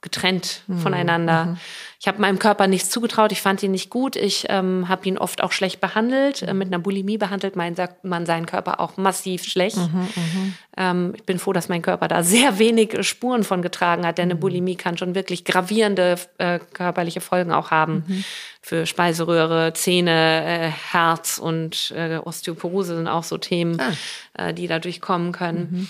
[0.00, 0.78] getrennt mhm.
[0.78, 1.44] voneinander.
[1.46, 1.56] Mhm.
[1.98, 5.16] Ich habe meinem Körper nichts zugetraut, ich fand ihn nicht gut, ich ähm, habe ihn
[5.16, 6.42] oft auch schlecht behandelt.
[6.42, 9.76] Äh, mit einer Bulimie behandelt man, man seinen Körper auch massiv schlecht.
[9.76, 14.06] Mhm, mhm, ähm, ich bin froh, dass mein Körper da sehr wenig Spuren von getragen
[14.06, 14.40] hat, denn eine mhm.
[14.40, 18.04] Bulimie kann schon wirklich gravierende äh, körperliche Folgen auch haben.
[18.06, 18.24] Mhm.
[18.60, 24.48] Für Speiseröhre, Zähne, äh, Herz und äh, Osteoporose sind auch so Themen, ah.
[24.48, 25.68] äh, die dadurch kommen können.
[25.70, 25.88] Mhm.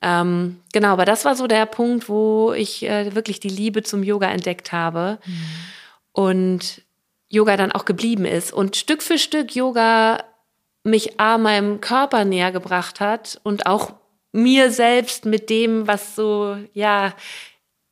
[0.00, 4.02] Ähm, genau, aber das war so der Punkt, wo ich äh, wirklich die Liebe zum
[4.02, 5.44] Yoga entdeckt habe mhm.
[6.12, 6.82] und
[7.28, 10.24] Yoga dann auch geblieben ist und Stück für Stück Yoga
[10.84, 13.92] mich A, meinem Körper näher gebracht hat und auch
[14.32, 17.14] mir selbst mit dem, was so, ja,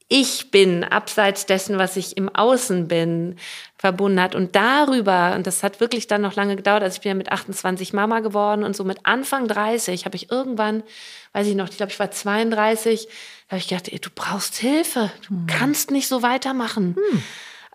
[0.08, 3.36] ich bin, abseits dessen, was ich im Außen bin,
[3.76, 4.34] verbunden hat.
[4.36, 7.32] Und darüber, und das hat wirklich dann noch lange gedauert, also ich bin ja mit
[7.32, 10.84] 28 Mama geworden und so mit Anfang 30 habe ich irgendwann,
[11.32, 13.06] weiß ich noch, ich glaube, ich war 32,
[13.48, 15.46] da habe ich gedacht, ey, du brauchst Hilfe, du hm.
[15.48, 16.94] kannst nicht so weitermachen.
[16.94, 17.22] Hm.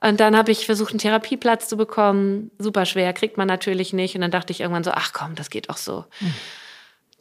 [0.03, 2.49] Und dann habe ich versucht, einen Therapieplatz zu bekommen.
[2.57, 4.15] Super schwer, kriegt man natürlich nicht.
[4.15, 6.05] Und dann dachte ich irgendwann so, ach komm, das geht auch so.
[6.17, 6.33] Hm.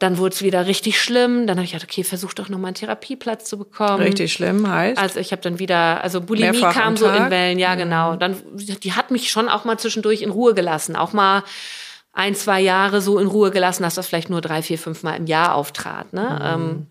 [0.01, 1.45] Dann wurde es wieder richtig schlimm.
[1.45, 4.01] Dann habe ich gedacht, okay, versuch doch nochmal einen Therapieplatz zu bekommen.
[4.01, 4.99] Richtig schlimm heißt?
[4.99, 8.15] Also ich habe dann wieder, also Bulimie Mehrfach kam so in Wellen, ja, genau.
[8.15, 10.95] Dann, die hat mich schon auch mal zwischendurch in Ruhe gelassen.
[10.95, 11.43] Auch mal
[12.13, 15.17] ein, zwei Jahre so in Ruhe gelassen, dass das vielleicht nur drei, vier, fünf Mal
[15.17, 16.13] im Jahr auftrat.
[16.13, 16.55] Ne?
[16.57, 16.63] Mhm.
[16.63, 16.87] Ähm,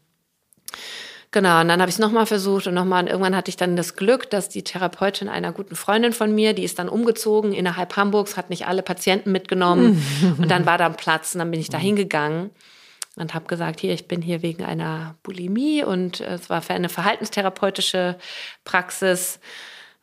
[1.33, 3.05] Genau, und dann habe ich es nochmal versucht und nochmal.
[3.05, 6.55] Und irgendwann hatte ich dann das Glück, dass die Therapeutin einer guten Freundin von mir,
[6.55, 10.03] die ist dann umgezogen innerhalb Hamburgs, hat nicht alle Patienten mitgenommen.
[10.39, 12.51] und dann war da ein Platz und dann bin ich da hingegangen
[13.21, 16.75] und habe gesagt, hier, ich bin hier wegen einer Bulimie und äh, es war für
[16.75, 18.17] eine verhaltenstherapeutische
[18.65, 19.41] Praxis.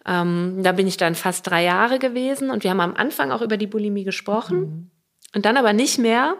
[0.05, 3.41] Ähm, da bin ich dann fast drei Jahre gewesen und wir haben am Anfang auch
[3.41, 4.91] über die Bulimie gesprochen mhm.
[5.35, 6.35] und dann aber nicht mehr.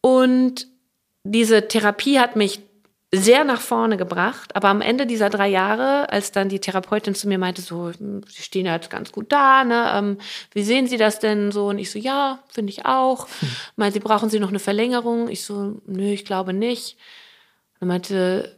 [0.00, 0.68] Und
[1.24, 2.60] diese Therapie hat mich
[3.14, 4.56] sehr nach vorne gebracht.
[4.56, 8.22] Aber am Ende dieser drei Jahre, als dann die Therapeutin zu mir meinte, so, hm,
[8.26, 9.92] Sie stehen ja jetzt ganz gut da, ne?
[9.94, 10.18] Ähm,
[10.52, 11.68] wie sehen Sie das denn so?
[11.68, 13.28] Und ich so, ja, finde ich auch.
[13.40, 13.48] Hm.
[13.76, 15.28] Meinte, brauchen Sie noch eine Verlängerung?
[15.28, 16.96] Ich so, nö, ich glaube nicht.
[17.80, 18.56] Und meinte,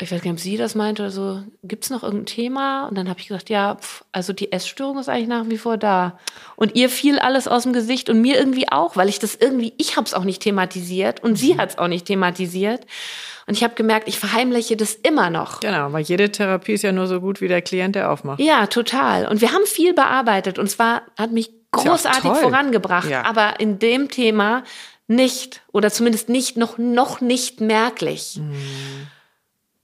[0.00, 2.88] ich weiß gar nicht, ob sie das meinte oder so, gibt es noch irgendein Thema?
[2.88, 5.76] Und dann habe ich gesagt, ja, pf, also die Essstörung ist eigentlich nach wie vor
[5.76, 6.18] da.
[6.56, 9.74] Und ihr fiel alles aus dem Gesicht und mir irgendwie auch, weil ich das irgendwie,
[9.78, 11.58] ich habe es auch nicht thematisiert und sie mhm.
[11.58, 12.84] hat es auch nicht thematisiert.
[13.46, 15.60] Und ich habe gemerkt, ich verheimliche das immer noch.
[15.60, 18.40] Genau, weil jede Therapie ist ja nur so gut wie der Klient, der aufmacht.
[18.40, 19.26] Ja, total.
[19.26, 23.08] Und wir haben viel bearbeitet und zwar hat mich großartig ja vorangebracht.
[23.08, 23.24] Ja.
[23.24, 24.62] Aber in dem Thema
[25.08, 28.38] nicht oder zumindest nicht noch, noch nicht merklich.
[28.40, 29.08] Mhm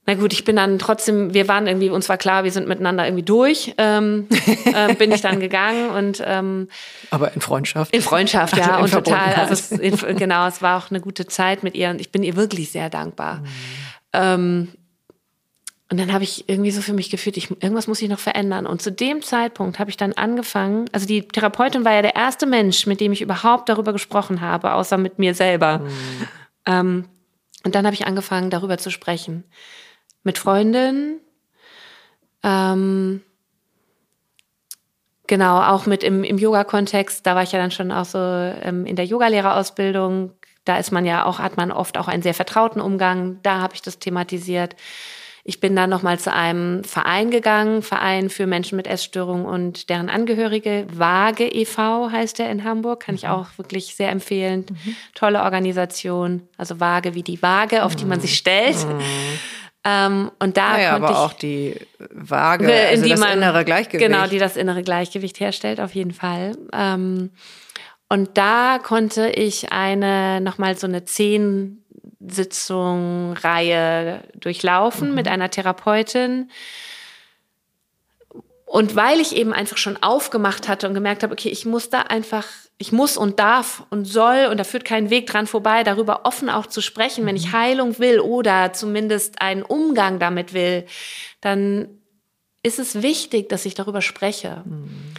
[0.09, 3.05] na gut, ich bin dann trotzdem, wir waren irgendwie, uns war klar, wir sind miteinander
[3.05, 4.27] irgendwie durch, ähm,
[4.65, 6.67] äh, bin ich dann gegangen und ähm,
[7.11, 7.93] aber in Freundschaft.
[7.93, 9.35] In Freundschaft, ja, also und total.
[9.35, 12.23] Also es, in, genau, es war auch eine gute Zeit mit ihr und ich bin
[12.23, 13.35] ihr wirklich sehr dankbar.
[13.35, 13.45] Mhm.
[14.13, 14.67] Ähm,
[15.91, 18.65] und dann habe ich irgendwie so für mich gefühlt, ich, irgendwas muss ich noch verändern.
[18.65, 22.47] Und zu dem Zeitpunkt habe ich dann angefangen, also die Therapeutin war ja der erste
[22.47, 25.79] Mensch, mit dem ich überhaupt darüber gesprochen habe, außer mit mir selber.
[25.79, 26.27] Mhm.
[26.65, 27.05] Ähm,
[27.63, 29.43] und dann habe ich angefangen, darüber zu sprechen
[30.23, 31.19] mit Freundinnen.
[32.43, 33.21] Ähm,
[35.27, 37.25] genau, auch mit im, im Yoga-Kontext.
[37.25, 40.31] Da war ich ja dann schon auch so ähm, in der Yogalehrerausbildung.
[40.65, 43.39] Da ist man ja auch, hat man oft auch einen sehr vertrauten Umgang.
[43.43, 44.75] Da habe ich das thematisiert.
[45.43, 50.09] Ich bin dann nochmal zu einem Verein gegangen, Verein für Menschen mit Essstörungen und deren
[50.09, 50.85] Angehörige.
[50.91, 52.11] Waage e.V.
[52.11, 53.29] heißt der in Hamburg, kann ich mhm.
[53.29, 54.65] auch wirklich sehr empfehlen.
[54.69, 54.95] Mhm.
[55.15, 58.77] Tolle Organisation, also Waage wie die Waage, auf die man sich stellt.
[58.85, 59.01] Mhm.
[59.89, 61.75] Ähm, und da ja, konnte aber ich, auch die
[62.11, 64.07] Waage, also die das man, innere Gleichgewicht.
[64.07, 66.51] Genau, die das innere Gleichgewicht herstellt, auf jeden Fall.
[66.73, 67.31] Ähm,
[68.09, 71.83] und da konnte ich eine, nochmal so eine zehn
[72.19, 75.15] Sitzung Reihe durchlaufen mhm.
[75.15, 76.49] mit einer Therapeutin.
[78.69, 82.01] Und weil ich eben einfach schon aufgemacht hatte und gemerkt habe, okay, ich muss da
[82.01, 82.45] einfach,
[82.77, 86.51] ich muss und darf und soll und da führt kein Weg dran vorbei, darüber offen
[86.51, 87.53] auch zu sprechen, wenn ich mhm.
[87.53, 90.85] Heilung will oder zumindest einen Umgang damit will,
[91.41, 91.87] dann
[92.61, 94.61] ist es wichtig, dass ich darüber spreche.
[94.65, 95.15] Mhm.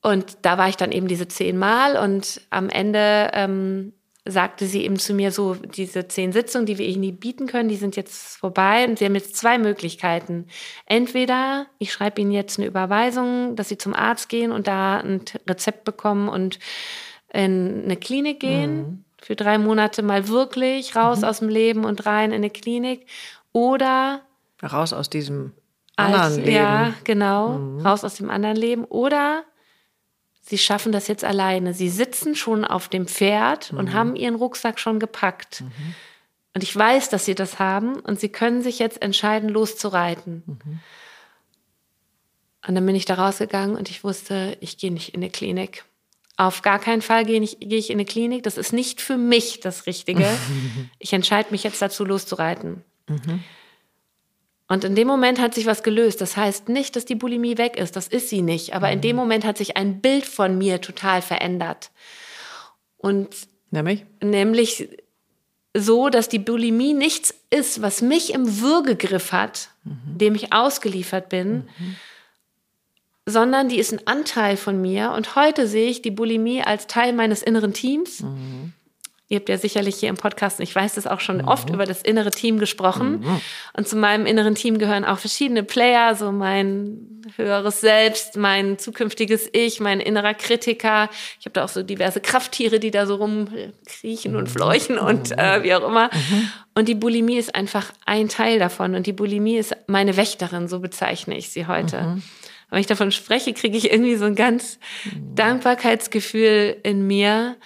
[0.00, 3.92] Und da war ich dann eben diese zehnmal und am Ende ähm,
[4.26, 7.68] sagte sie eben zu mir so, diese zehn Sitzungen, die wir Ihnen nie bieten können,
[7.68, 10.46] die sind jetzt vorbei und Sie haben jetzt zwei Möglichkeiten.
[10.84, 15.22] Entweder ich schreibe Ihnen jetzt eine Überweisung, dass Sie zum Arzt gehen und da ein
[15.48, 16.58] Rezept bekommen und
[17.32, 19.04] in eine Klinik gehen, mhm.
[19.20, 21.24] für drei Monate mal wirklich raus mhm.
[21.24, 23.06] aus dem Leben und rein in eine Klinik.
[23.52, 24.22] Oder
[24.62, 25.52] raus aus diesem
[25.96, 26.52] anderen als, Leben.
[26.52, 27.86] Ja, genau, mhm.
[27.86, 28.84] raus aus dem anderen Leben.
[28.84, 29.44] Oder
[30.46, 31.74] sie schaffen das jetzt alleine.
[31.74, 33.78] Sie sitzen schon auf dem Pferd mhm.
[33.78, 35.62] und haben ihren Rucksack schon gepackt.
[35.62, 35.94] Mhm.
[36.54, 40.42] Und ich weiß, dass sie das haben und sie können sich jetzt entscheiden, loszureiten.
[40.46, 40.80] Mhm.
[42.66, 45.84] Und dann bin ich da rausgegangen und ich wusste, ich gehe nicht in eine Klinik.
[46.36, 48.42] Auf gar keinen Fall gehe ich, gehe ich in eine Klinik.
[48.42, 50.26] Das ist nicht für mich das Richtige.
[50.98, 52.84] ich entscheide mich jetzt dazu, loszureiten.
[53.08, 53.42] Mhm.
[54.68, 56.20] Und in dem Moment hat sich was gelöst.
[56.20, 57.94] Das heißt nicht, dass die Bulimie weg ist.
[57.94, 58.74] Das ist sie nicht.
[58.74, 58.94] Aber mhm.
[58.94, 61.90] in dem Moment hat sich ein Bild von mir total verändert.
[62.96, 63.28] Und
[63.70, 64.04] nämlich?
[64.22, 64.88] Nämlich
[65.76, 70.18] so, dass die Bulimie nichts ist, was mich im Würgegriff hat, mhm.
[70.18, 71.96] dem ich ausgeliefert bin, mhm.
[73.26, 75.12] sondern die ist ein Anteil von mir.
[75.12, 78.22] Und heute sehe ich die Bulimie als Teil meines inneren Teams.
[78.22, 78.72] Mhm.
[79.28, 81.48] Ihr habt ja sicherlich hier im Podcast, ich weiß das auch schon mhm.
[81.48, 83.20] oft über das innere Team gesprochen.
[83.20, 83.40] Mhm.
[83.76, 89.48] Und zu meinem inneren Team gehören auch verschiedene Player, so mein höheres Selbst, mein zukünftiges
[89.52, 91.10] Ich, mein innerer Kritiker.
[91.40, 94.38] Ich habe da auch so diverse Krafttiere, die da so rumkriechen mhm.
[94.38, 95.38] und fleuchen und mhm.
[95.38, 96.08] äh, wie auch immer.
[96.12, 96.48] Mhm.
[96.76, 98.94] Und die Bulimie ist einfach ein Teil davon.
[98.94, 102.00] Und die Bulimie ist meine Wächterin, so bezeichne ich sie heute.
[102.00, 102.22] Mhm.
[102.70, 104.78] Wenn ich davon spreche, kriege ich irgendwie so ein ganz
[105.34, 107.56] Dankbarkeitsgefühl in mir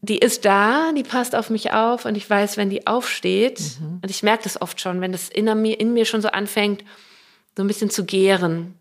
[0.00, 4.00] die ist da, die passt auf mich auf und ich weiß, wenn die aufsteht, mhm.
[4.02, 6.84] und ich merke das oft schon, wenn das in mir, in mir schon so anfängt,
[7.56, 8.74] so ein bisschen zu gären.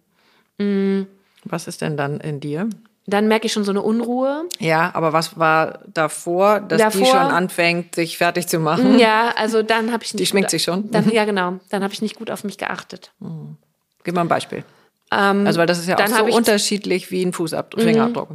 [0.58, 1.08] Mhm.
[1.44, 2.70] Was ist denn dann in dir?
[3.10, 4.44] Dann merke ich schon so eine Unruhe.
[4.60, 9.00] Ja, aber was war davor, dass davor, die schon anfängt, sich fertig zu machen?
[9.00, 10.20] Ja, also dann habe ich nicht.
[10.20, 10.92] Die schminkt sich schon.
[10.92, 11.60] Dann, ja, genau.
[11.70, 13.12] Dann habe ich nicht gut auf mich geachtet.
[13.20, 13.56] Mhm.
[14.04, 14.66] Gib mal ein Beispiel.
[15.12, 17.88] Ähm, also weil das ist ja auch so unterschiedlich wie ein Fußabdruck, mhm.
[17.88, 18.30] Fingerabdruck.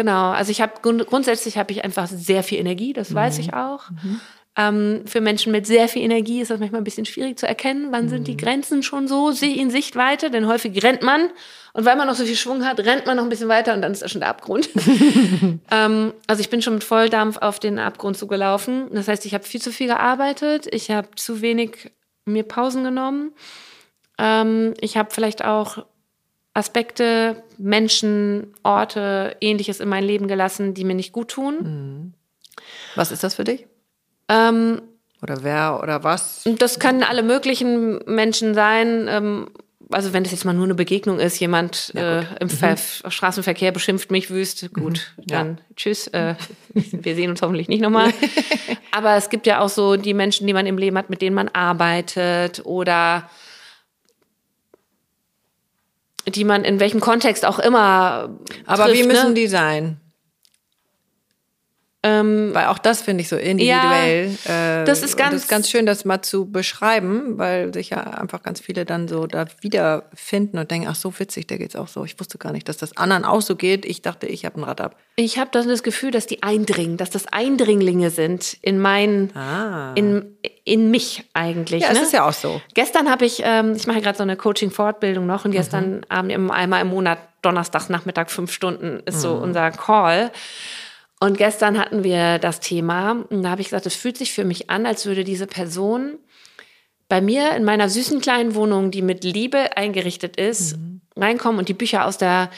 [0.00, 3.16] Genau, also ich habe grund grundsätzlich habe ich einfach sehr viel Energie, das mhm.
[3.16, 3.90] weiß ich auch.
[3.90, 4.20] Mhm.
[4.56, 7.88] Ähm, für Menschen mit sehr viel Energie ist das manchmal ein bisschen schwierig zu erkennen,
[7.90, 8.08] wann mhm.
[8.08, 8.38] sind die mhm.
[8.38, 11.28] Grenzen schon so in Sichtweite, denn häufig rennt man
[11.74, 13.82] und weil man noch so viel Schwung hat, rennt man noch ein bisschen weiter und
[13.82, 14.70] dann ist da schon der Abgrund.
[15.70, 18.88] ähm, also ich bin schon mit Volldampf auf den Abgrund zugelaufen.
[18.94, 21.92] Das heißt, ich habe viel zu viel gearbeitet, ich habe zu wenig
[22.24, 23.32] mir Pausen genommen.
[24.16, 25.84] Ähm, ich habe vielleicht auch
[26.54, 31.56] Aspekte, Menschen, Orte, ähnliches in mein Leben gelassen, die mir nicht gut tun.
[31.62, 32.14] Mhm.
[32.96, 33.66] Was ist das für dich?
[34.28, 34.82] Ähm,
[35.22, 36.42] oder wer oder was?
[36.58, 39.06] Das können alle möglichen Menschen sein.
[39.08, 39.48] Ähm,
[39.90, 43.10] also wenn das jetzt mal nur eine Begegnung ist, jemand ja, äh, im mhm.
[43.10, 45.26] Straßenverkehr beschimpft mich wüst, gut, mhm.
[45.26, 45.74] dann ja.
[45.76, 46.06] tschüss.
[46.08, 46.36] Äh,
[46.74, 48.12] wir sehen uns hoffentlich nicht nochmal.
[48.92, 51.34] Aber es gibt ja auch so die Menschen, die man im Leben hat, mit denen
[51.34, 53.28] man arbeitet oder
[56.26, 58.30] die man in welchem Kontext auch immer.
[58.66, 59.34] Aber trifft, wie müssen ne?
[59.34, 60.00] die sein?
[62.02, 64.34] Ähm, weil auch das finde ich so individuell.
[64.46, 67.90] Ja, äh, das ist ganz, das ist ganz schön, das mal zu beschreiben, weil sich
[67.90, 71.76] ja einfach ganz viele dann so da wiederfinden und denken, ach so witzig, der geht's
[71.76, 72.06] auch so.
[72.06, 73.84] Ich wusste gar nicht, dass das anderen auch so geht.
[73.84, 74.96] Ich dachte, ich habe ein Rad ab.
[75.16, 79.92] Ich habe das Gefühl, dass die eindringen, dass das Eindringlinge sind in mein, ah.
[79.94, 81.82] in, in mich eigentlich.
[81.82, 81.98] Ja, ne?
[81.98, 82.62] es ist ja auch so.
[82.72, 86.04] Gestern habe ich, ähm, ich mache gerade so eine Coaching-Fortbildung noch und gestern mhm.
[86.08, 89.20] Abend einmal im Monat, Donnerstags Nachmittag fünf Stunden ist mhm.
[89.20, 90.30] so unser Call.
[91.22, 94.44] Und gestern hatten wir das Thema und da habe ich gesagt, es fühlt sich für
[94.44, 96.18] mich an, als würde diese Person
[97.10, 101.02] bei mir in meiner süßen kleinen Wohnung, die mit Liebe eingerichtet ist, mhm.
[101.16, 102.50] reinkommen und die Bücher aus der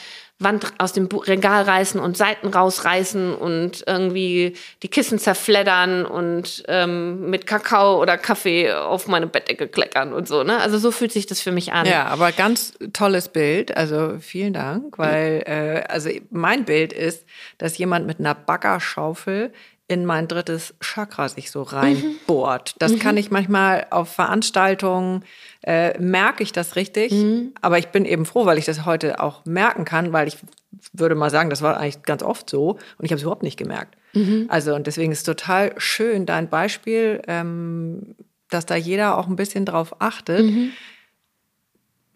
[0.43, 7.29] Wand aus dem Regal reißen und Seiten rausreißen und irgendwie die Kissen zerfleddern und ähm,
[7.29, 10.43] mit Kakao oder Kaffee auf meine Bettdecke kleckern und so.
[10.43, 10.59] Ne?
[10.59, 11.85] Also so fühlt sich das für mich an.
[11.85, 13.75] Ja, aber ganz tolles Bild.
[13.75, 17.25] Also vielen Dank, weil äh, also mein Bild ist,
[17.57, 19.51] dass jemand mit einer Baggerschaufel
[19.87, 22.73] in mein drittes Chakra sich so reinbohrt.
[22.75, 22.79] Mhm.
[22.79, 22.99] Das mhm.
[22.99, 25.23] kann ich manchmal auf Veranstaltungen
[25.63, 27.11] äh, merke ich das richtig.
[27.11, 27.53] Mhm.
[27.61, 30.37] Aber ich bin eben froh, weil ich das heute auch merken kann, weil ich
[30.91, 33.57] würde mal sagen, das war eigentlich ganz oft so und ich habe es überhaupt nicht
[33.57, 33.97] gemerkt.
[34.13, 34.45] Mhm.
[34.49, 38.15] Also und deswegen ist es total schön, dein Beispiel, ähm,
[38.49, 40.45] dass da jeder auch ein bisschen drauf achtet.
[40.45, 40.71] Mhm.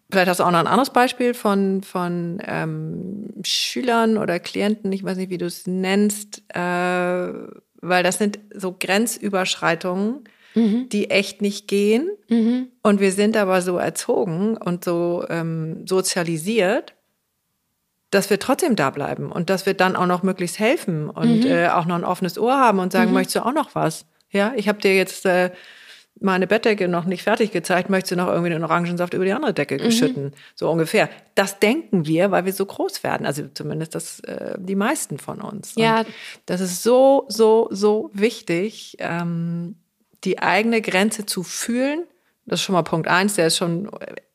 [0.09, 5.03] Vielleicht hast du auch noch ein anderes Beispiel von, von ähm, Schülern oder Klienten, ich
[5.03, 7.33] weiß nicht, wie du es nennst, äh,
[7.81, 10.23] weil das sind so Grenzüberschreitungen,
[10.57, 10.89] mhm.
[10.89, 12.09] die echt nicht gehen.
[12.29, 12.67] Mhm.
[12.83, 16.95] Und wir sind aber so erzogen und so ähm, sozialisiert,
[18.09, 21.47] dass wir trotzdem da bleiben und dass wir dann auch noch möglichst helfen und mhm.
[21.47, 23.15] äh, auch noch ein offenes Ohr haben und sagen, mhm.
[23.15, 24.05] möchtest du auch noch was?
[24.31, 25.51] Ja, ich habe dir jetzt äh,
[26.19, 29.53] meine Bettdecke noch nicht fertig gezeigt, möchtest du noch irgendwie den Orangensaft über die andere
[29.53, 29.79] Decke mhm.
[29.79, 30.23] geschütten?
[30.25, 30.33] Mhm.
[30.55, 31.09] So ungefähr.
[31.35, 33.25] Das denken wir, weil wir so groß werden.
[33.25, 35.75] Also zumindest das, äh, die meisten von uns.
[35.75, 35.99] Ja.
[35.99, 36.07] Und
[36.45, 39.75] das ist so, so, so wichtig, ähm,
[40.27, 42.03] die eigene Grenze zu fühlen.
[42.45, 43.89] Das ist schon mal Punkt eins, der ist schon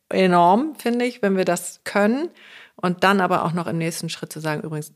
[0.09, 2.28] enorm, finde ich, wenn wir das können.
[2.76, 4.93] Und dann aber auch noch im nächsten Schritt zu sagen, übrigens,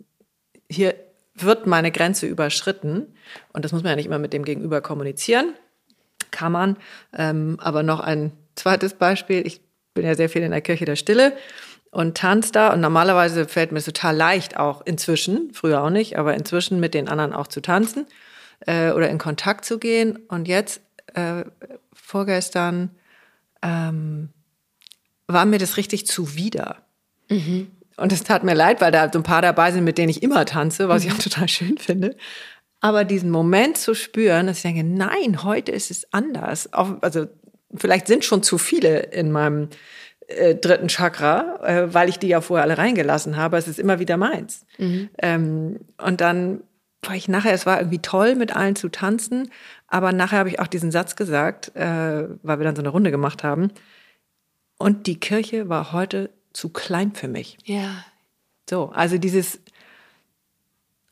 [0.69, 0.95] hier
[1.35, 3.15] wird meine Grenze überschritten.
[3.53, 5.55] Und das muss man ja nicht immer mit dem Gegenüber kommunizieren
[6.31, 6.77] kann man.
[7.17, 9.47] Ähm, aber noch ein zweites Beispiel.
[9.47, 9.61] Ich
[9.95, 11.33] bin ja sehr viel in der Kirche der Stille
[11.91, 12.73] und tanze da.
[12.73, 16.95] Und normalerweise fällt mir es total leicht, auch inzwischen, früher auch nicht, aber inzwischen mit
[16.95, 18.07] den anderen auch zu tanzen
[18.67, 20.17] äh, oder in Kontakt zu gehen.
[20.29, 20.81] Und jetzt,
[21.17, 21.45] äh,
[21.93, 22.91] vorgestern,
[23.63, 24.29] ähm,
[25.27, 26.77] war mir das richtig zuwider.
[27.29, 27.73] Mhm.
[27.97, 30.23] Und es tat mir leid, weil da so ein paar dabei sind, mit denen ich
[30.23, 31.09] immer tanze, was mhm.
[31.09, 32.17] ich auch total schön finde.
[32.81, 36.73] Aber diesen Moment zu spüren, dass ich denke, nein, heute ist es anders.
[36.73, 37.27] also
[37.75, 39.71] vielleicht sind schon zu viele in meinem
[40.29, 43.57] äh, dritten Chakra, äh, weil ich die ja vorher alle reingelassen habe.
[43.57, 44.67] Es ist immer wieder meins.
[44.79, 45.09] Mhm.
[45.19, 46.63] Ähm, und dann
[47.03, 49.51] war ich nachher, es war irgendwie toll, mit allen zu tanzen.
[49.89, 53.11] Aber nachher habe ich auch diesen Satz gesagt, äh, weil wir dann so eine Runde
[53.11, 53.71] gemacht haben.
[54.79, 57.57] Und die Kirche war heute zu klein für mich.
[57.65, 58.05] Ja.
[58.69, 59.61] So, also dieses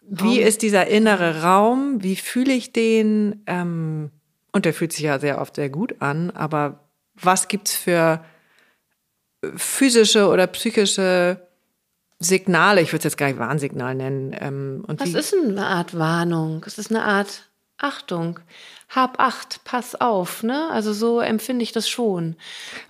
[0.07, 2.03] wie ist dieser innere Raum?
[2.03, 3.43] Wie fühle ich den?
[3.47, 4.11] Ähm,
[4.53, 6.81] und der fühlt sich ja sehr oft sehr gut an, aber
[7.14, 8.25] was gibt's für
[9.57, 11.41] physische oder psychische
[12.20, 12.81] Signale?
[12.81, 14.37] Ich würde es jetzt gar nicht Warnsignal nennen.
[14.39, 16.62] Ähm, und was ist eine Art Warnung?
[16.66, 17.49] Es ist eine Art
[17.85, 18.41] Achtung
[18.95, 20.68] hab acht, pass auf, ne?
[20.70, 22.37] Also so empfinde ich das schon.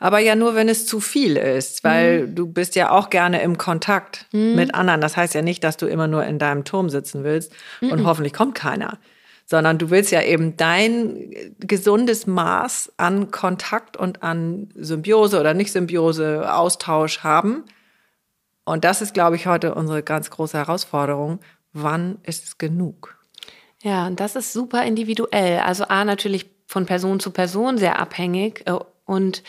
[0.00, 2.34] Aber ja nur, wenn es zu viel ist, weil mhm.
[2.34, 4.54] du bist ja auch gerne im Kontakt mhm.
[4.54, 5.00] mit anderen.
[5.00, 8.06] Das heißt ja nicht, dass du immer nur in deinem Turm sitzen willst und mhm.
[8.06, 8.98] hoffentlich kommt keiner.
[9.46, 11.30] Sondern du willst ja eben dein
[11.60, 17.64] gesundes Maß an Kontakt und an Symbiose oder Nicht-Symbiose, Austausch haben.
[18.64, 21.40] Und das ist, glaube ich, heute unsere ganz große Herausforderung.
[21.72, 23.18] Wann ist es genug?
[23.84, 25.58] Ja, und das ist super individuell.
[25.58, 28.62] Also A, natürlich von Person zu Person sehr abhängig.
[28.66, 29.42] Äh, und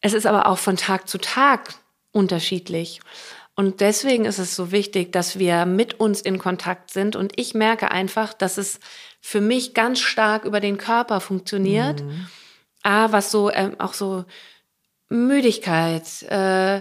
[0.00, 1.74] es ist aber auch von Tag zu Tag
[2.10, 3.00] unterschiedlich.
[3.54, 7.16] Und deswegen ist es so wichtig, dass wir mit uns in Kontakt sind.
[7.16, 8.80] Und ich merke einfach, dass es
[9.20, 12.02] für mich ganz stark über den Körper funktioniert.
[12.02, 12.26] Mhm.
[12.82, 14.24] A, was so ähm, auch so
[15.10, 16.80] Müdigkeit, äh,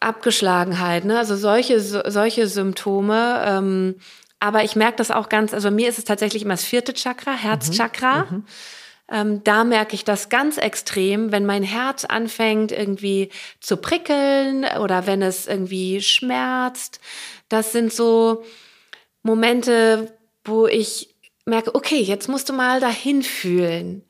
[0.00, 1.18] Abgeschlagenheit, ne?
[1.18, 3.42] also solche, so, solche Symptome.
[3.46, 3.96] Ähm,
[4.42, 7.32] aber ich merke das auch ganz, also mir ist es tatsächlich immer das vierte Chakra,
[7.32, 8.26] Herzchakra.
[8.28, 8.36] Mhm.
[8.36, 8.44] Mhm.
[9.08, 13.30] Ähm, da merke ich das ganz extrem, wenn mein Herz anfängt irgendwie
[13.60, 16.98] zu prickeln oder wenn es irgendwie schmerzt.
[17.48, 18.44] Das sind so
[19.22, 20.12] Momente,
[20.42, 21.14] wo ich
[21.44, 24.04] merke, okay, jetzt musst du mal dahin fühlen.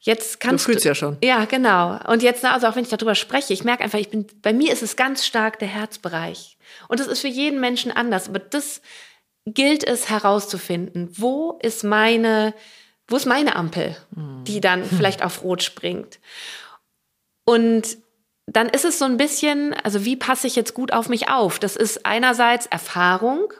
[0.00, 1.18] Jetzt kannst du fühlst du, ja schon.
[1.22, 1.98] Ja, genau.
[2.10, 4.72] Und jetzt, also auch wenn ich darüber spreche, ich merke einfach, ich bin, bei mir
[4.72, 6.56] ist es ganz stark der Herzbereich.
[6.88, 8.30] Und das ist für jeden Menschen anders.
[8.30, 8.80] Aber das
[9.46, 12.54] gilt es herauszufinden, wo ist meine,
[13.08, 13.96] wo ist meine Ampel,
[14.46, 16.18] die dann vielleicht auf Rot springt.
[17.44, 17.98] Und
[18.46, 21.58] dann ist es so ein bisschen, also wie passe ich jetzt gut auf mich auf?
[21.58, 23.52] Das ist einerseits Erfahrung.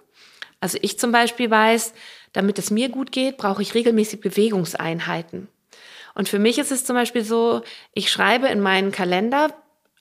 [0.61, 1.95] Also ich zum Beispiel weiß,
[2.33, 5.49] damit es mir gut geht, brauche ich regelmäßig Bewegungseinheiten.
[6.15, 7.63] Und für mich ist es zum Beispiel so,
[7.93, 9.55] ich schreibe in meinen Kalender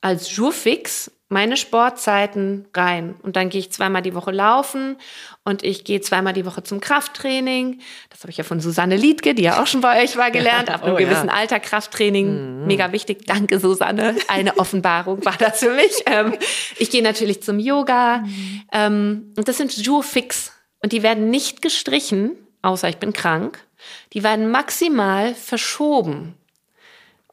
[0.03, 3.15] als Jourfix meine Sportzeiten rein.
[3.23, 4.97] Und dann gehe ich zweimal die Woche laufen
[5.45, 7.79] und ich gehe zweimal die Woche zum Krafttraining.
[8.09, 10.69] Das habe ich ja von Susanne Liedke, die ja auch schon bei euch war, gelernt.
[10.73, 11.33] Ab einem oh, gewissen ja.
[11.33, 12.61] Alter Krafttraining.
[12.61, 12.67] Mhm.
[12.67, 13.25] Mega wichtig.
[13.25, 14.15] Danke, Susanne.
[14.27, 16.03] Eine Offenbarung war das für mich.
[16.05, 16.35] Ähm,
[16.77, 18.19] ich gehe natürlich zum Yoga.
[18.19, 18.61] Mhm.
[18.71, 20.51] Ähm, und das sind Jour-Fix.
[20.83, 22.31] Und die werden nicht gestrichen,
[22.61, 23.65] außer ich bin krank.
[24.11, 26.35] Die werden maximal verschoben.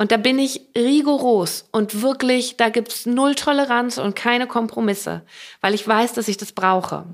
[0.00, 5.20] Und da bin ich rigoros und wirklich, da gibt's null Toleranz und keine Kompromisse,
[5.60, 7.04] weil ich weiß, dass ich das brauche.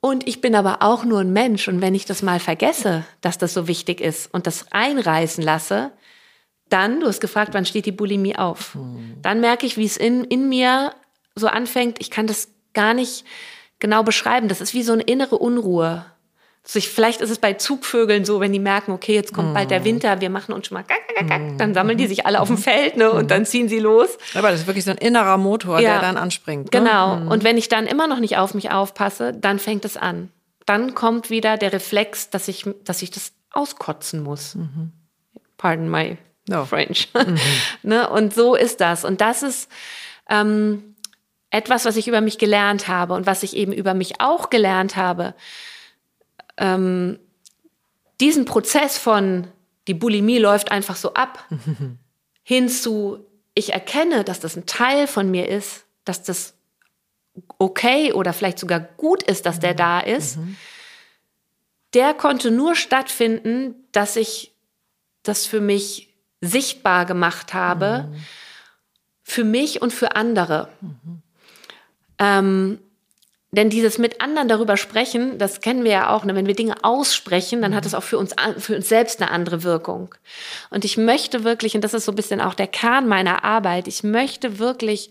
[0.00, 3.38] Und ich bin aber auch nur ein Mensch und wenn ich das mal vergesse, dass
[3.38, 5.92] das so wichtig ist und das einreißen lasse,
[6.70, 8.74] dann, du hast gefragt, wann steht die Bulimie auf?
[8.74, 9.18] Mhm.
[9.22, 10.92] Dann merke ich, wie es in, in mir
[11.36, 12.00] so anfängt.
[12.00, 13.24] Ich kann das gar nicht
[13.78, 14.48] genau beschreiben.
[14.48, 16.04] Das ist wie so eine innere Unruhe
[16.66, 19.80] sich, vielleicht ist es bei Zugvögeln so, wenn die merken, okay, jetzt kommt bald der
[19.80, 19.84] mm.
[19.84, 22.48] Winter, wir machen uns schon mal gack, gack, gack, dann sammeln die sich alle auf
[22.48, 24.08] dem Feld ne, und dann ziehen sie los.
[24.32, 26.72] Aber das ist wirklich so ein innerer Motor, ja, der dann anspringt.
[26.72, 26.80] Ne?
[26.80, 27.16] Genau.
[27.16, 27.28] Mhm.
[27.28, 30.30] Und wenn ich dann immer noch nicht auf mich aufpasse, dann fängt es an.
[30.64, 34.54] Dann kommt wieder der Reflex, dass ich, dass ich das auskotzen muss.
[34.54, 34.92] Mhm.
[35.58, 36.16] Pardon my
[36.48, 36.64] no.
[36.64, 37.10] French.
[37.14, 37.38] Mhm.
[37.82, 38.08] ne?
[38.08, 39.04] Und so ist das.
[39.04, 39.70] Und das ist
[40.30, 40.94] ähm,
[41.50, 44.96] etwas, was ich über mich gelernt habe und was ich eben über mich auch gelernt
[44.96, 45.34] habe
[46.56, 47.18] ähm,
[48.20, 49.48] diesen Prozess von
[49.86, 51.46] die Bulimie läuft einfach so ab,
[52.42, 56.54] hin zu ich erkenne, dass das ein Teil von mir ist, dass das
[57.58, 60.56] okay oder vielleicht sogar gut ist, dass der da ist, mhm.
[61.94, 64.54] der konnte nur stattfinden, dass ich
[65.22, 68.16] das für mich sichtbar gemacht habe, mhm.
[69.22, 70.68] für mich und für andere.
[70.80, 71.22] Mhm.
[72.18, 72.78] Ähm,
[73.54, 76.34] denn dieses mit anderen darüber sprechen, das kennen wir ja auch, ne?
[76.34, 79.62] wenn wir Dinge aussprechen, dann hat es auch für uns, für uns selbst eine andere
[79.62, 80.14] Wirkung.
[80.70, 83.86] Und ich möchte wirklich, und das ist so ein bisschen auch der Kern meiner Arbeit,
[83.88, 85.10] ich möchte wirklich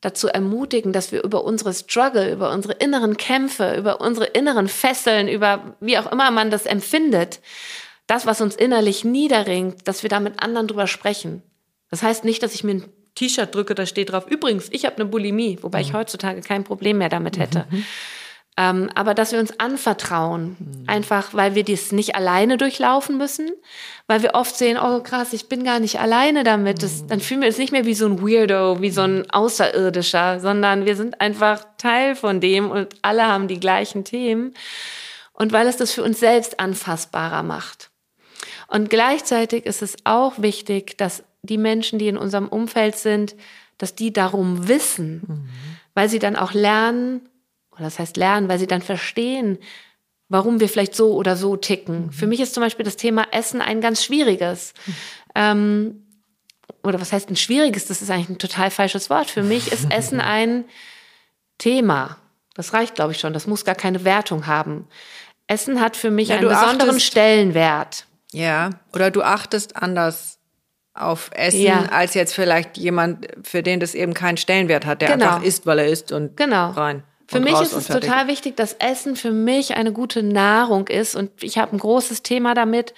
[0.00, 5.28] dazu ermutigen, dass wir über unsere Struggle, über unsere inneren Kämpfe, über unsere inneren Fesseln,
[5.28, 7.40] über wie auch immer man das empfindet,
[8.06, 11.42] das, was uns innerlich niederringt, dass wir da mit anderen drüber sprechen.
[11.90, 14.96] Das heißt nicht, dass ich mir ein T-Shirt drücke, da steht drauf, übrigens, ich habe
[14.96, 15.84] eine Bulimie, wobei mhm.
[15.84, 17.66] ich heutzutage kein Problem mehr damit hätte.
[17.70, 17.84] Mhm.
[18.56, 20.84] Ähm, aber dass wir uns anvertrauen, mhm.
[20.86, 23.50] einfach weil wir dies nicht alleine durchlaufen müssen,
[24.06, 26.82] weil wir oft sehen, oh krass, ich bin gar nicht alleine damit.
[26.82, 30.38] Das, dann fühlen wir uns nicht mehr wie so ein Weirdo, wie so ein Außerirdischer,
[30.38, 34.54] sondern wir sind einfach Teil von dem und alle haben die gleichen Themen.
[35.32, 37.90] Und weil es das für uns selbst anfassbarer macht.
[38.68, 43.36] Und gleichzeitig ist es auch wichtig, dass die Menschen, die in unserem Umfeld sind,
[43.78, 45.48] dass die darum wissen, mhm.
[45.94, 47.28] weil sie dann auch lernen,
[47.72, 49.58] oder das heißt lernen, weil sie dann verstehen,
[50.28, 52.06] warum wir vielleicht so oder so ticken.
[52.06, 52.12] Mhm.
[52.12, 54.74] Für mich ist zum Beispiel das Thema Essen ein ganz schwieriges.
[54.86, 54.94] Mhm.
[55.34, 56.06] Ähm,
[56.82, 57.86] oder was heißt ein schwieriges?
[57.86, 59.30] Das ist eigentlich ein total falsches Wort.
[59.30, 60.64] Für mich ist Essen ein
[61.58, 62.18] Thema.
[62.54, 63.32] Das reicht, glaube ich, schon.
[63.32, 64.86] Das muss gar keine Wertung haben.
[65.46, 68.06] Essen hat für mich ja, einen besonderen achtest, Stellenwert.
[68.32, 70.38] Ja, oder du achtest anders
[70.94, 71.86] auf Essen ja.
[71.90, 75.26] als jetzt vielleicht jemand, für den das eben keinen Stellenwert hat, der genau.
[75.26, 76.70] einfach isst, weil er isst und genau.
[76.70, 77.02] rein.
[77.26, 81.30] Für mich ist es total wichtig, dass Essen für mich eine gute Nahrung ist und
[81.42, 82.94] ich habe ein großes Thema damit,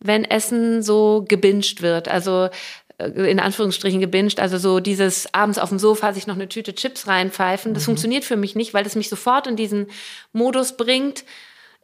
[0.00, 2.08] wenn Essen so gebinged wird.
[2.08, 2.50] Also
[2.98, 6.74] äh, in Anführungsstrichen gebinged, also so dieses abends auf dem Sofa sich noch eine Tüte
[6.74, 7.86] Chips reinpfeifen, das mhm.
[7.86, 9.86] funktioniert für mich nicht, weil es mich sofort in diesen
[10.32, 11.24] Modus bringt,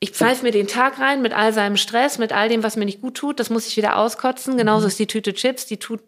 [0.00, 2.84] ich pfeife mir den Tag rein mit all seinem Stress, mit all dem, was mir
[2.84, 3.40] nicht gut tut.
[3.40, 4.56] Das muss ich wieder auskotzen.
[4.56, 4.88] Genauso mhm.
[4.88, 5.66] ist die Tüte Chips.
[5.66, 6.00] Die tut,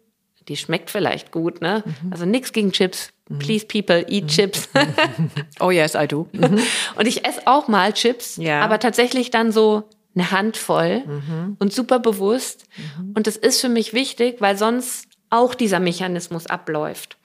[0.47, 1.83] die schmeckt vielleicht gut, ne?
[1.85, 2.11] Mhm.
[2.13, 3.11] Also nichts gegen Chips.
[3.29, 3.39] Mhm.
[3.39, 4.27] Please people, eat mhm.
[4.27, 4.69] Chips.
[5.59, 6.27] oh yes, I do.
[6.31, 6.59] Mhm.
[6.95, 8.61] Und ich esse auch mal Chips, ja.
[8.61, 9.83] aber tatsächlich dann so
[10.15, 11.57] eine Handvoll mhm.
[11.59, 12.65] und super bewusst.
[13.13, 17.17] Und das ist für mich wichtig, weil sonst auch dieser Mechanismus abläuft.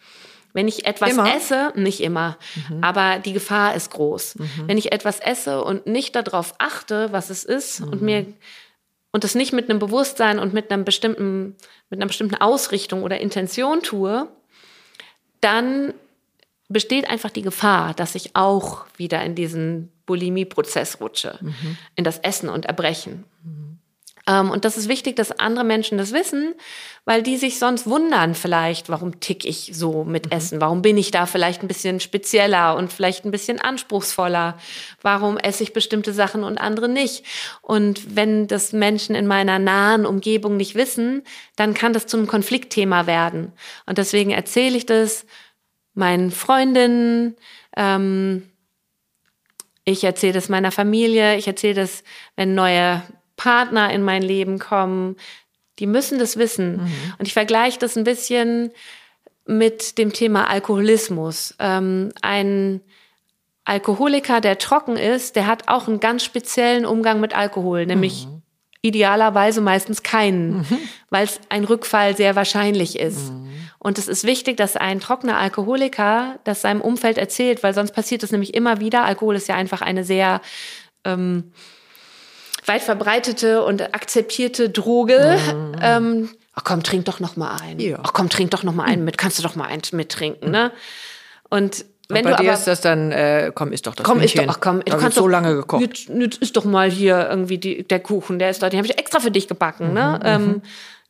[0.52, 1.34] Wenn ich etwas immer?
[1.34, 2.36] esse, nicht immer,
[2.68, 2.84] mhm.
[2.84, 4.36] aber die Gefahr ist groß.
[4.36, 4.48] Mhm.
[4.66, 7.88] Wenn ich etwas esse und nicht darauf achte, was es ist mhm.
[7.88, 8.26] und mir
[9.12, 11.56] und das nicht mit einem Bewusstsein und mit einem bestimmten
[11.90, 14.28] mit einer bestimmten Ausrichtung oder Intention tue,
[15.40, 15.94] dann
[16.68, 21.76] besteht einfach die Gefahr, dass ich auch wieder in diesen Bulimie-Prozess rutsche, mhm.
[21.96, 23.24] in das Essen und Erbrechen.
[24.26, 26.54] Ähm, und das ist wichtig, dass andere Menschen das wissen,
[27.04, 30.32] weil die sich sonst wundern vielleicht, warum tick ich so mit mhm.
[30.32, 30.60] Essen?
[30.60, 34.58] Warum bin ich da vielleicht ein bisschen spezieller und vielleicht ein bisschen anspruchsvoller?
[35.00, 37.24] Warum esse ich bestimmte Sachen und andere nicht?
[37.60, 41.22] Und wenn das Menschen in meiner nahen Umgebung nicht wissen,
[41.56, 43.52] dann kann das zu einem Konfliktthema werden.
[43.86, 45.26] Und deswegen erzähle ich das
[45.94, 47.36] meinen Freundinnen,
[47.76, 48.48] ähm,
[49.84, 52.04] ich erzähle das meiner Familie, ich erzähle das,
[52.36, 53.02] wenn neue
[53.42, 55.16] Partner in mein Leben kommen,
[55.80, 56.76] die müssen das wissen.
[56.76, 56.92] Mhm.
[57.18, 58.70] Und ich vergleiche das ein bisschen
[59.46, 61.56] mit dem Thema Alkoholismus.
[61.58, 62.82] Ähm, ein
[63.64, 68.42] Alkoholiker, der trocken ist, der hat auch einen ganz speziellen Umgang mit Alkohol, nämlich mhm.
[68.80, 70.78] idealerweise meistens keinen, mhm.
[71.10, 73.32] weil es ein Rückfall sehr wahrscheinlich ist.
[73.32, 73.48] Mhm.
[73.80, 78.22] Und es ist wichtig, dass ein trockener Alkoholiker das seinem Umfeld erzählt, weil sonst passiert
[78.22, 79.04] es nämlich immer wieder.
[79.04, 80.40] Alkohol ist ja einfach eine sehr
[81.04, 81.50] ähm,
[82.66, 85.38] weit verbreitete und akzeptierte Droge.
[85.52, 85.76] Mhm.
[85.80, 87.78] Ähm, ach komm, trink doch noch mal ein.
[87.78, 87.98] Ja.
[88.02, 89.18] Ach komm, trink doch noch mal einen mit.
[89.18, 90.72] Kannst du doch mal eins mittrinken, ne?
[91.48, 94.04] Und wenn und bei du dir aber, ist das dann, äh, komm, ist doch das
[94.04, 95.80] Komm, ist doch, ach komm, du kannst so lange gekocht.
[95.80, 98.86] Jetzt, jetzt ist doch mal hier irgendwie die, der Kuchen, der ist da, den habe
[98.86, 100.20] ich extra für dich gebacken, ne?
[100.22, 100.62] Mhm, ähm,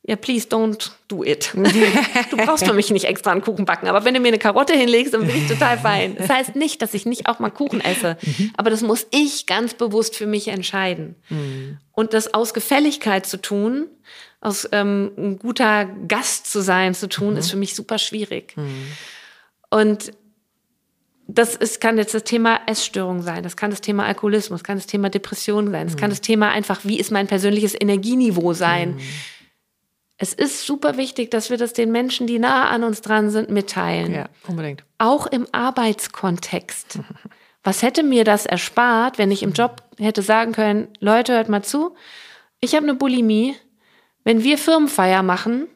[0.05, 1.53] ja, please don't do it.
[2.31, 4.73] Du brauchst für mich nicht extra einen Kuchen backen, aber wenn du mir eine Karotte
[4.73, 6.17] hinlegst, dann bin ich total fein.
[6.17, 8.17] Das heißt nicht, dass ich nicht auch mal Kuchen esse,
[8.57, 11.15] aber das muss ich ganz bewusst für mich entscheiden.
[11.93, 13.87] Und das aus Gefälligkeit zu tun,
[14.41, 18.57] aus ähm, ein guter Gast zu sein zu tun, ist für mich super schwierig.
[19.71, 20.13] Und
[21.29, 24.87] das ist, kann jetzt das Thema Essstörung sein, das kann das Thema Alkoholismus, kann das
[24.87, 28.99] Thema Depression sein, das kann das Thema einfach, wie ist mein persönliches Energieniveau sein.
[30.23, 33.51] Es ist super wichtig, dass wir das den Menschen, die nah an uns dran sind,
[33.51, 34.15] mitteilen.
[34.15, 34.85] Ja, unbedingt.
[34.99, 37.01] Auch im Arbeitskontext.
[37.65, 41.65] Was hätte mir das erspart, wenn ich im Job hätte sagen können, Leute, hört mal
[41.65, 41.97] zu,
[42.61, 43.57] ich habe eine Bulimie.
[44.23, 45.67] Wenn wir Firmenfeier machen,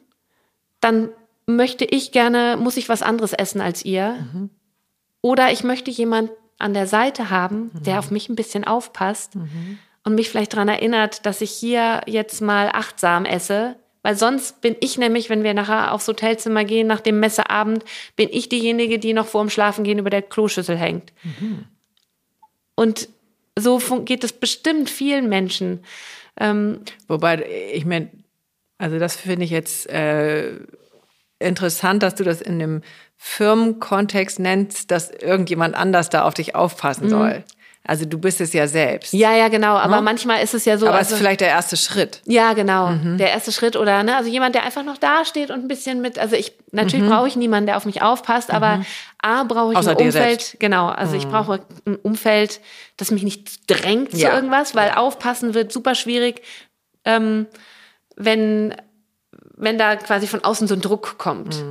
[0.79, 1.09] dann
[1.45, 4.15] möchte ich gerne, muss ich was anderes essen als ihr.
[5.21, 9.33] Oder ich möchte jemand an der Seite haben, der auf mich ein bisschen aufpasst
[10.05, 13.75] und mich vielleicht daran erinnert, dass ich hier jetzt mal achtsam esse.
[14.07, 17.83] Weil sonst bin ich nämlich, wenn wir nachher aufs Hotelzimmer gehen, nach dem Messeabend,
[18.15, 21.11] bin ich diejenige, die noch vor dem Schlafengehen über der Kloschüssel hängt.
[22.75, 23.09] Und
[23.59, 25.83] so geht es bestimmt vielen Menschen.
[26.39, 26.79] Ähm,
[27.09, 28.09] Wobei, ich meine,
[28.77, 30.53] also das finde ich jetzt äh,
[31.39, 32.83] interessant, dass du das in einem
[33.17, 37.43] Firmenkontext nennst, dass irgendjemand anders da auf dich aufpassen soll.
[37.87, 39.13] Also du bist es ja selbst.
[39.13, 39.75] ja, ja, genau.
[39.75, 40.87] Aber manchmal ist es ja so.
[40.87, 42.21] Aber es also, ist vielleicht der erste Schritt.
[42.25, 42.91] Ja, genau.
[43.17, 46.01] Der erste Schritt oder ne, also jemand, der einfach noch da steht und ein bisschen
[46.01, 48.81] mit, also ich natürlich brauche ich niemanden, der auf mich aufpasst, aber
[49.21, 50.59] A brauche ich Außer ein Umfeld, selbst.
[50.59, 52.59] genau, also ich brauche ein Umfeld,
[52.97, 54.35] das mich nicht drängt zu Ja.
[54.35, 56.41] irgendwas, weil aufpassen wird super schwierig,
[57.05, 57.47] ähm,
[58.15, 58.75] wenn
[59.59, 61.63] wenn da quasi von außen so ein Druck kommt.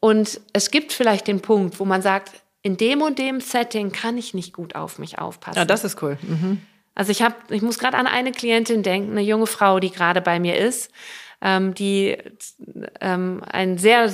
[0.00, 2.32] Und es gibt vielleicht den Punkt, wo man sagt,
[2.66, 5.56] in dem und dem Setting kann ich nicht gut auf mich aufpassen.
[5.56, 6.18] Ja, das ist cool.
[6.20, 6.60] Mhm.
[6.96, 10.20] Also ich habe, ich muss gerade an eine Klientin denken, eine junge Frau, die gerade
[10.20, 10.90] bei mir ist,
[11.40, 12.16] ähm, die
[13.00, 14.12] ähm, ein sehr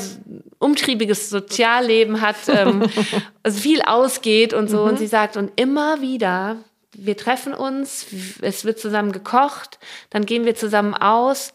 [0.59, 2.83] umtriebiges Sozialleben hat, ähm,
[3.43, 4.83] also viel ausgeht und so.
[4.83, 6.59] Und sie sagt, und immer wieder,
[6.95, 8.07] wir treffen uns,
[8.43, 9.79] es wird zusammen gekocht,
[10.11, 11.55] dann gehen wir zusammen aus.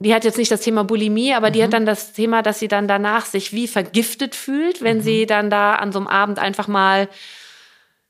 [0.00, 2.68] Die hat jetzt nicht das Thema Bulimie, aber die hat dann das Thema, dass sie
[2.68, 6.68] dann danach sich wie vergiftet fühlt, wenn sie dann da an so einem Abend einfach
[6.68, 7.08] mal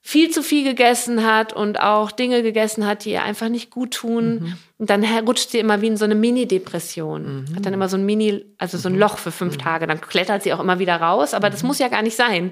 [0.07, 3.93] viel zu viel gegessen hat und auch Dinge gegessen hat, die ihr einfach nicht gut
[3.93, 4.55] tun.
[4.77, 7.47] Und dann rutscht sie immer wie in so eine Mini-Depression.
[7.57, 9.87] Hat dann immer so ein Mini, also so ein Loch für fünf Tage.
[9.87, 12.51] Dann klettert sie auch immer wieder raus, aber das muss ja gar nicht sein.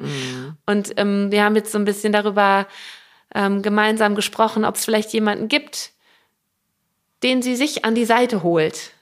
[0.64, 2.66] Und ähm, wir haben jetzt so ein bisschen darüber
[3.34, 5.90] ähm, gemeinsam gesprochen, ob es vielleicht jemanden gibt,
[7.22, 8.92] den sie sich an die Seite holt.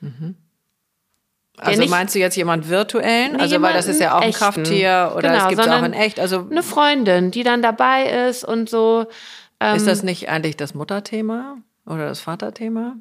[1.56, 3.32] Also nicht- meinst du jetzt jemand virtuellen?
[3.34, 4.38] Nee, also weil das ist ja auch ein echten.
[4.38, 6.18] Krafttier oder Genau, es gibt es auch in echt.
[6.18, 9.06] Also Eine Freundin, die dann dabei ist und so.
[9.60, 12.96] Ähm, ist das nicht eigentlich das Mutterthema oder das Vaterthema?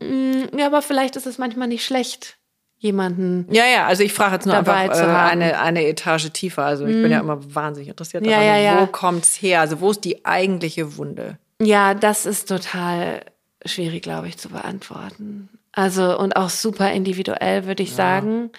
[0.58, 2.38] Ja, aber vielleicht ist es manchmal nicht schlecht,
[2.80, 3.48] jemanden.
[3.50, 5.04] Ja, ja, also ich frage jetzt nur einfach äh.
[5.08, 5.16] Mhm.
[5.16, 6.66] eine, eine Etage tiefer.
[6.66, 8.82] Also ich bin ja immer wahnsinnig interessiert Ja, daran, ja, ja.
[8.82, 9.62] wo kommt's her?
[9.62, 11.38] Also wo ist die eigentliche Wunde?
[11.62, 13.22] Ja, das ist total
[13.66, 15.50] schwierig, glaube ich, zu beantworten.
[15.72, 18.52] Also und auch super individuell, würde ich sagen.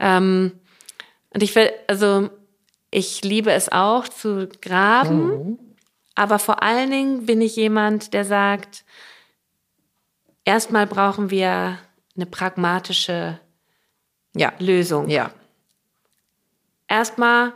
[0.00, 0.52] Ähm,
[1.30, 2.30] und ich will, also
[2.90, 5.58] ich liebe es auch zu graben,
[6.14, 8.84] aber vor allen Dingen bin ich jemand, der sagt,
[10.44, 11.78] erstmal brauchen wir
[12.16, 13.38] eine pragmatische
[14.34, 15.08] Ja, Lösung.
[15.08, 15.30] ja,
[16.88, 17.52] Erstmal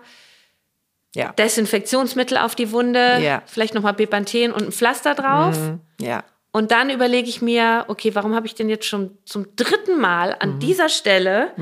[1.15, 3.43] ja, Desinfektionsmittel auf die Wunde, Ja.
[3.47, 5.57] vielleicht nochmal Bepanthen und ein Pflaster drauf.
[6.01, 6.25] ja.
[6.53, 10.37] Und dann überlege ich mir, okay, warum habe ich denn jetzt schon zum dritten Mal
[10.41, 10.59] an Mhm.
[10.61, 11.53] dieser Stelle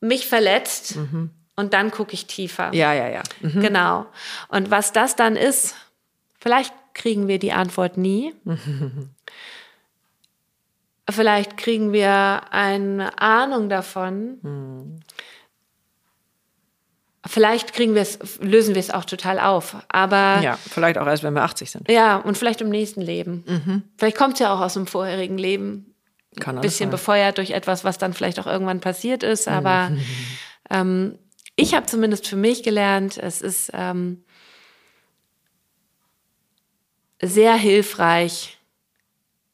[0.00, 0.98] mich verletzt?
[1.56, 2.72] Und dann gucke ich tiefer.
[2.74, 3.22] Ja, ja, ja.
[3.40, 3.60] Mhm.
[3.60, 4.06] Genau.
[4.48, 5.74] Und was das dann ist,
[6.40, 8.34] vielleicht kriegen wir die Antwort nie.
[11.10, 15.00] Vielleicht kriegen wir eine Ahnung davon.
[17.26, 19.76] Vielleicht kriegen wir es, lösen wir es auch total auf.
[19.88, 21.90] Aber Ja, vielleicht auch erst, wenn wir 80 sind.
[21.90, 23.84] ja, und vielleicht im nächsten Leben.
[23.96, 25.94] Vielleicht kommt es ja auch aus dem vorherigen Leben.
[26.40, 26.90] Kann Ein bisschen sein.
[26.90, 29.48] befeuert durch etwas, was dann vielleicht auch irgendwann passiert ist.
[29.48, 29.92] Aber
[30.70, 31.18] ähm,
[31.56, 34.24] ich habe zumindest für mich gelernt, es ist ähm,
[37.22, 38.58] sehr hilfreich,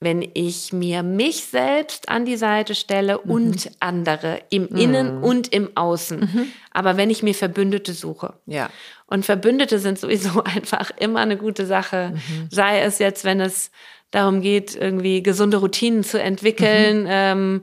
[0.00, 5.76] wenn ich mir mich selbst an die Seite stelle und andere im Innen und im
[5.76, 6.50] Außen.
[6.70, 8.32] Aber wenn ich mir Verbündete suche.
[8.46, 8.70] Ja.
[9.06, 12.14] Und Verbündete sind sowieso einfach immer eine gute Sache.
[12.50, 13.70] Sei es jetzt, wenn es
[14.10, 17.62] darum geht, irgendwie gesunde Routinen zu entwickeln, ähm,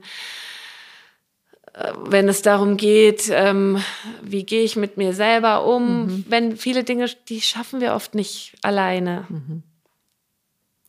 [1.74, 3.82] äh, wenn es darum geht, ähm,
[4.22, 8.54] wie gehe ich mit mir selber um, wenn viele Dinge, die schaffen wir oft nicht
[8.62, 9.26] alleine.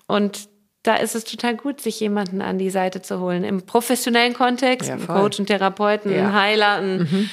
[0.08, 0.48] Und
[0.84, 3.44] da ist es total gut, sich jemanden an die Seite zu holen.
[3.44, 6.20] Im professionellen Kontext, ja, einen Coach, einen Therapeuten, ja.
[6.20, 7.30] einen Heiler, einen, mhm.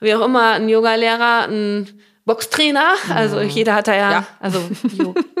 [0.00, 2.94] wie auch immer, einen Yogalehrer, einen Boxtrainer.
[3.12, 3.48] Also mhm.
[3.48, 4.26] jeder hat da ja, ja.
[4.38, 4.60] also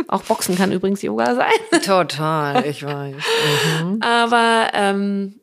[0.08, 1.82] auch Boxen kann übrigens Yoga sein.
[1.84, 3.14] Total, ich weiß.
[3.82, 4.00] Mhm.
[4.00, 5.40] Aber ähm,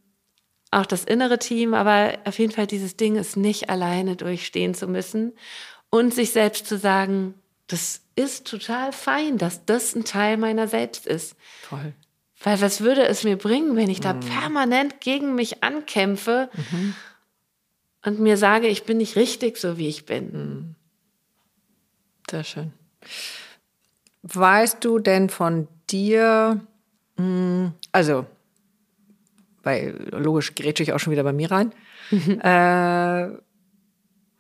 [0.72, 4.88] auch das innere Team, aber auf jeden Fall dieses Ding ist nicht alleine durchstehen zu
[4.88, 5.34] müssen
[5.90, 7.36] und sich selbst zu sagen,
[7.68, 11.36] das ist total fein, dass das ein Teil meiner selbst ist.
[11.70, 11.94] Toll.
[12.44, 14.20] Weil was würde es mir bringen, wenn ich da mhm.
[14.22, 16.94] permanent gegen mich ankämpfe mhm.
[18.06, 20.32] und mir sage, ich bin nicht richtig, so wie ich bin?
[20.32, 20.76] Mhm.
[22.30, 22.74] Sehr schön.
[24.22, 26.62] Weißt du denn von dir,
[27.18, 28.26] hm, also,
[29.64, 31.74] weil logisch grätsche ich auch schon wieder bei mir rein,
[32.12, 32.40] mhm.
[32.42, 33.30] äh,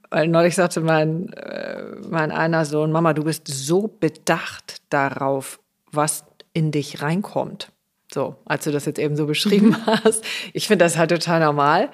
[0.09, 5.59] weil neulich sagte mein, äh, mein einer Sohn, Mama, du bist so bedacht darauf,
[5.91, 7.71] was in dich reinkommt.
[8.13, 9.85] So, als du das jetzt eben so beschrieben mhm.
[9.85, 10.23] hast.
[10.53, 11.89] Ich finde das halt total normal.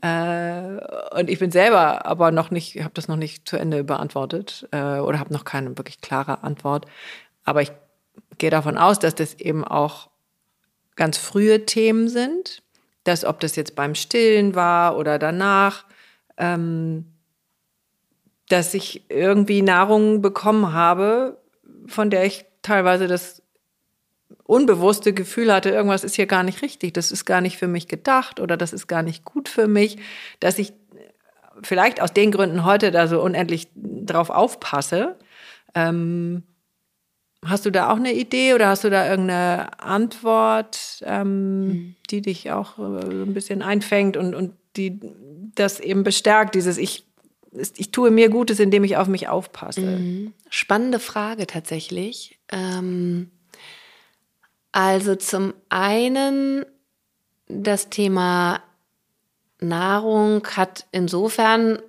[0.00, 4.68] Äh, und ich bin selber aber noch nicht, habe das noch nicht zu Ende beantwortet
[4.70, 6.86] äh, oder habe noch keine wirklich klare Antwort.
[7.44, 7.72] Aber ich
[8.38, 10.08] gehe davon aus, dass das eben auch
[10.94, 12.62] ganz frühe Themen sind,
[13.04, 15.84] dass ob das jetzt beim Stillen war oder danach,
[16.36, 17.06] ähm,
[18.48, 21.38] dass ich irgendwie Nahrung bekommen habe,
[21.86, 23.42] von der ich teilweise das
[24.44, 27.88] unbewusste Gefühl hatte, irgendwas ist hier gar nicht richtig, das ist gar nicht für mich
[27.88, 29.98] gedacht oder das ist gar nicht gut für mich,
[30.40, 30.72] dass ich
[31.62, 35.16] vielleicht aus den Gründen heute da so unendlich drauf aufpasse.
[35.74, 36.44] Ähm,
[37.44, 41.96] hast du da auch eine Idee oder hast du da irgendeine Antwort, ähm, mhm.
[42.10, 45.00] die dich auch äh, ein bisschen einfängt und, und die
[45.54, 47.04] das eben bestärkt, dieses ich
[47.50, 49.80] ich tue mir Gutes, indem ich auf mich aufpasse.
[49.80, 50.34] Mhm.
[50.50, 52.38] Spannende Frage tatsächlich.
[52.52, 53.30] Ähm,
[54.78, 56.64] also zum einen
[57.48, 58.62] das Thema
[59.58, 61.80] Nahrung hat insofern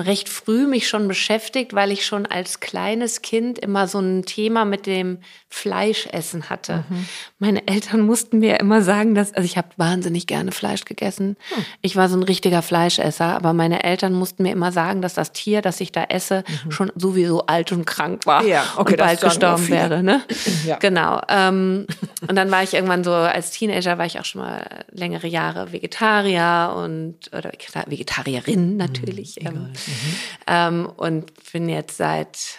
[0.00, 4.64] recht früh mich schon beschäftigt, weil ich schon als kleines Kind immer so ein Thema
[4.64, 6.84] mit dem Fleischessen hatte.
[6.88, 7.06] Mhm.
[7.38, 11.36] Meine Eltern mussten mir immer sagen, dass also ich habe wahnsinnig gerne Fleisch gegessen.
[11.56, 11.64] Mhm.
[11.82, 15.32] Ich war so ein richtiger Fleischesser, aber meine Eltern mussten mir immer sagen, dass das
[15.32, 16.70] Tier, das ich da esse, mhm.
[16.70, 20.02] schon sowieso alt und krank war ja, okay, und bald gestorben wäre.
[20.02, 20.22] Ne?
[20.66, 20.76] Ja.
[20.76, 21.20] Genau.
[21.28, 21.86] Ähm,
[22.28, 25.72] und dann war ich irgendwann so als Teenager war ich auch schon mal längere Jahre
[25.72, 27.50] Vegetarier und oder
[27.86, 29.36] Vegetarierin natürlich.
[29.40, 30.16] Mhm, ähm, Mhm.
[30.46, 32.58] Ähm, und bin jetzt seit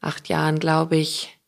[0.00, 1.38] acht Jahren, glaube ich,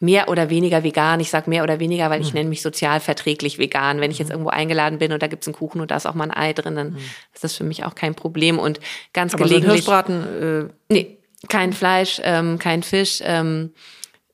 [0.00, 1.20] mehr oder weniger vegan.
[1.20, 2.38] Ich sage mehr oder weniger, weil ich mhm.
[2.38, 4.00] nenne mich sozialverträglich vegan.
[4.00, 4.34] Wenn ich jetzt mhm.
[4.34, 6.36] irgendwo eingeladen bin und da gibt es einen Kuchen und da ist auch mal ein
[6.36, 6.98] Ei drin, dann mhm.
[7.32, 8.58] ist das für mich auch kein Problem.
[8.58, 8.80] Und
[9.12, 9.84] ganz Aber gelegentlich.
[9.84, 10.68] So Hirschbraten?
[10.68, 13.72] Äh nee, kein Fleisch, ähm, kein Fisch, ähm,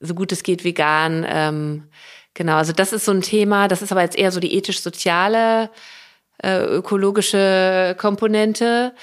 [0.00, 1.24] so gut es geht vegan.
[1.28, 1.84] Ähm,
[2.34, 3.68] genau, also das ist so ein Thema.
[3.68, 5.70] Das ist aber jetzt eher so die ethisch-soziale
[6.42, 8.94] äh, ökologische Komponente,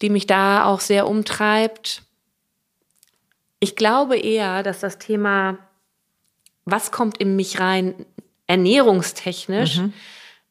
[0.00, 2.02] die mich da auch sehr umtreibt.
[3.60, 5.58] Ich glaube eher, dass das Thema,
[6.64, 7.94] was kommt in mich rein,
[8.46, 9.92] ernährungstechnisch, mhm.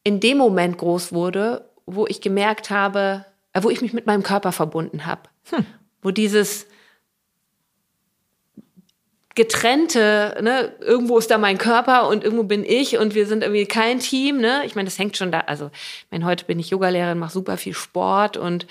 [0.04, 4.24] in dem Moment groß wurde, wo ich gemerkt habe, äh, wo ich mich mit meinem
[4.24, 5.24] Körper verbunden habe.
[5.50, 5.66] Hm.
[6.02, 6.68] Wo dieses,
[9.36, 13.66] getrennte, ne, irgendwo ist da mein Körper und irgendwo bin ich und wir sind irgendwie
[13.66, 14.64] kein Team, ne?
[14.66, 17.58] Ich meine, das hängt schon da, also, ich meine, heute bin ich Yogalehrerin, mache super
[17.58, 18.68] viel Sport und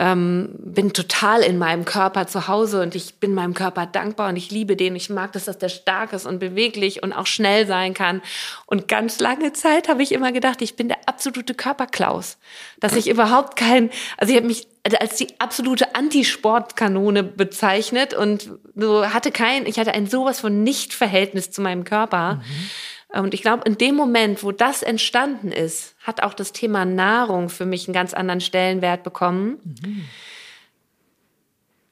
[0.00, 4.36] ähm, bin total in meinem Körper zu Hause und ich bin meinem Körper dankbar und
[4.36, 4.96] ich liebe den.
[4.96, 8.22] Ich mag das, dass der stark ist und beweglich und auch schnell sein kann.
[8.64, 12.38] Und ganz lange Zeit habe ich immer gedacht, ich bin der absolute Körperklaus.
[12.80, 19.04] Dass ich überhaupt kein, also ich habe mich als die absolute Antisportkanone bezeichnet und so
[19.04, 22.36] hatte kein, ich hatte ein sowas von Nicht-Verhältnis zu meinem Körper.
[22.36, 22.70] Mhm.
[23.12, 27.48] Und ich glaube, in dem Moment, wo das entstanden ist, hat auch das Thema Nahrung
[27.48, 29.58] für mich einen ganz anderen Stellenwert bekommen.
[29.64, 30.04] Mhm.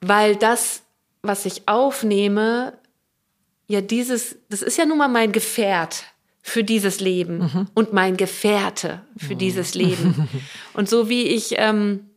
[0.00, 0.82] Weil das,
[1.22, 2.74] was ich aufnehme,
[3.66, 6.04] ja dieses, das ist ja nun mal mein Gefährt
[6.40, 7.68] für dieses Leben mhm.
[7.74, 9.38] und mein Gefährte für mhm.
[9.38, 10.28] dieses Leben.
[10.72, 12.08] Und so wie ich ähm,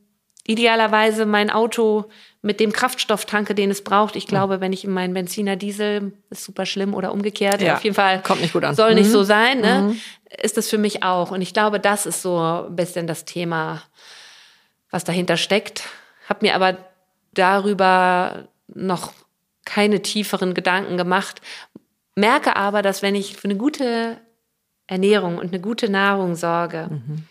[0.46, 2.06] idealerweise mein Auto
[2.42, 4.16] mit dem Kraftstoff tanke, den es braucht.
[4.16, 7.84] Ich glaube, wenn ich in meinen Benziner Diesel, ist super schlimm oder umgekehrt, ja, auf
[7.84, 8.76] jeden Fall kommt nicht gut an.
[8.76, 8.98] Soll mhm.
[8.98, 9.82] nicht so sein, ne?
[9.82, 10.02] Mhm.
[10.42, 11.32] Ist das für mich auch.
[11.32, 13.84] Und ich glaube, das ist so ein bisschen das Thema,
[14.90, 15.84] was dahinter steckt.
[16.28, 16.78] Hab mir aber
[17.34, 19.14] darüber noch
[19.66, 21.42] keine tieferen Gedanken gemacht.
[22.16, 24.18] Merke aber, dass wenn ich für eine gute
[24.88, 27.24] Ernährung und eine gute Nahrung sorge, mhm.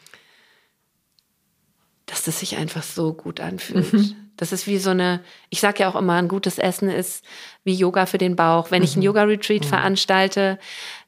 [2.11, 3.93] Dass das sich einfach so gut anfühlt.
[3.93, 7.23] Mhm Das ist wie so eine, ich sage ja auch immer, ein gutes Essen ist
[7.63, 8.71] wie Yoga für den Bauch.
[8.71, 9.05] Wenn ich ein mhm.
[9.05, 9.69] Yoga-Retreat mhm.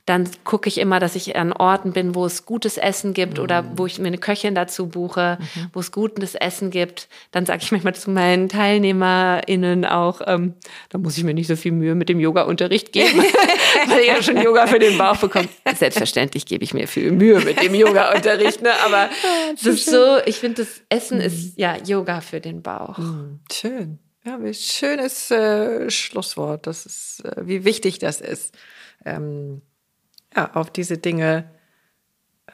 [0.04, 3.44] Dann gucke ich immer, dass ich an Orten bin, wo es gutes Essen gibt mhm.
[3.44, 5.70] oder wo ich mir eine Köchin dazu buche, mhm.
[5.72, 7.08] wo es gutes Essen gibt.
[7.30, 10.54] Dann sage ich manchmal zu meinen TeilnehmerInnen auch, ähm,
[10.88, 13.18] da muss ich mir nicht so viel Mühe mit dem Yoga-Unterricht geben,
[13.86, 15.48] weil ich ja schon Yoga für den Bauch bekomme.
[15.72, 18.70] Selbstverständlich gebe ich mir viel Mühe mit dem Yoga-Unterricht, ne?
[18.84, 21.24] aber ah, das ist so, ich finde, das Essen mhm.
[21.24, 22.98] ist ja Yoga für den Bauch.
[22.98, 23.38] Mhm.
[23.52, 23.98] Schön.
[24.24, 26.66] Ja, wie schönes äh, Schlusswort.
[26.66, 28.54] Das ist, äh, wie wichtig das ist.
[29.04, 29.62] Ähm,
[30.34, 31.50] ja, auf diese Dinge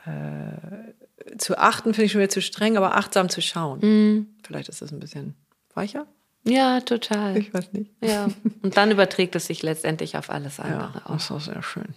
[0.07, 3.81] äh, zu achten, finde ich schon wieder zu streng, aber achtsam zu schauen.
[3.81, 4.27] Mm.
[4.45, 5.35] Vielleicht ist das ein bisschen
[5.75, 6.07] weicher.
[6.45, 7.37] Ja, total.
[7.37, 7.91] Ich weiß nicht.
[8.03, 8.29] Ja.
[8.63, 11.13] Und dann überträgt es sich letztendlich auf alles andere ja, auch.
[11.13, 11.95] Das ist sehr schön.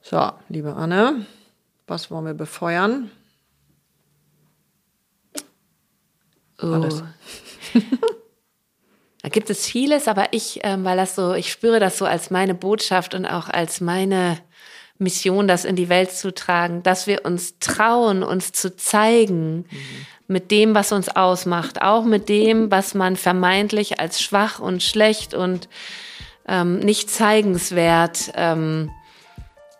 [0.00, 1.26] So, liebe Anne,
[1.86, 3.10] was wollen wir befeuern?
[6.62, 6.66] Oh.
[6.66, 7.02] Alles.
[9.22, 12.30] da gibt es vieles, aber ich, ähm, weil das so, ich spüre das so als
[12.30, 14.38] meine Botschaft und auch als meine
[15.04, 19.66] Mission, das in die Welt zu tragen, dass wir uns trauen, uns zu zeigen mhm.
[20.26, 25.34] mit dem, was uns ausmacht, auch mit dem, was man vermeintlich als schwach und schlecht
[25.34, 25.68] und
[26.48, 28.90] ähm, nicht zeigenswert ähm,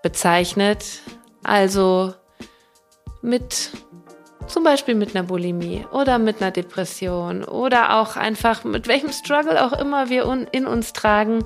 [0.03, 0.85] bezeichnet.
[1.43, 2.14] Also
[3.20, 3.70] mit
[4.47, 9.65] zum Beispiel mit einer Bulimie oder mit einer Depression oder auch einfach mit welchem Struggle
[9.65, 11.45] auch immer wir in uns tragen,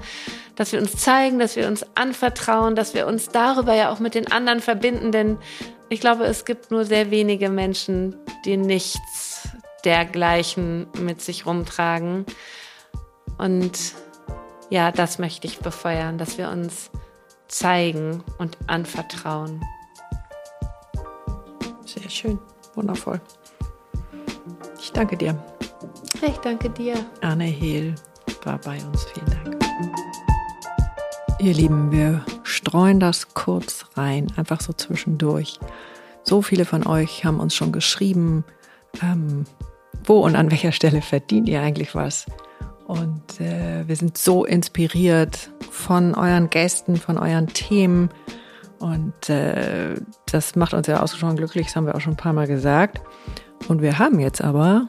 [0.56, 4.14] dass wir uns zeigen, dass wir uns anvertrauen, dass wir uns darüber ja auch mit
[4.14, 5.38] den anderen verbinden, denn
[5.88, 9.48] ich glaube, es gibt nur sehr wenige Menschen, die nichts
[9.84, 12.26] dergleichen mit sich rumtragen.
[13.38, 13.94] Und
[14.68, 16.90] ja, das möchte ich befeuern, dass wir uns
[17.46, 19.62] zeigen und anvertrauen.
[21.86, 22.38] Sehr schön.
[22.78, 23.20] Wundervoll.
[24.80, 25.36] Ich danke dir.
[26.22, 26.94] Ich danke dir.
[27.20, 27.96] Anne Hehl
[28.44, 29.04] war bei uns.
[29.04, 29.64] Vielen Dank.
[31.40, 35.58] Ihr Lieben, wir streuen das kurz rein, einfach so zwischendurch.
[36.22, 38.44] So viele von euch haben uns schon geschrieben,
[39.02, 39.44] ähm,
[40.04, 42.26] wo und an welcher Stelle verdient ihr eigentlich was?
[42.86, 48.10] Und äh, wir sind so inspiriert von euren Gästen, von euren Themen.
[48.78, 49.94] Und äh,
[50.26, 53.00] das macht uns ja ausgesprochen glücklich, das haben wir auch schon ein paar Mal gesagt.
[53.68, 54.88] Und wir haben jetzt aber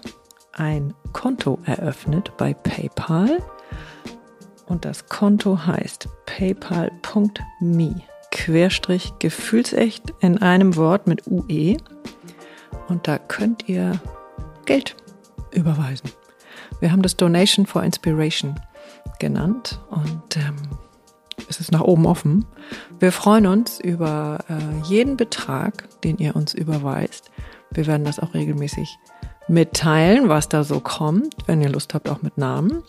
[0.54, 3.40] ein Konto eröffnet bei PayPal.
[4.68, 7.96] Und das Konto heißt paypal.me
[8.32, 11.78] Querstrich gefühlsecht in einem Wort mit UE.
[12.88, 14.00] Und da könnt ihr
[14.66, 14.96] Geld
[15.52, 16.12] überweisen.
[16.80, 18.60] Wir haben das Donation for Inspiration
[19.20, 20.56] genannt und ähm,
[21.48, 22.46] es ist nach oben offen.
[23.00, 27.32] Wir freuen uns über äh, jeden Betrag, den ihr uns überweist.
[27.72, 28.98] Wir werden das auch regelmäßig
[29.48, 32.84] mitteilen, was da so kommt, wenn ihr Lust habt, auch mit Namen.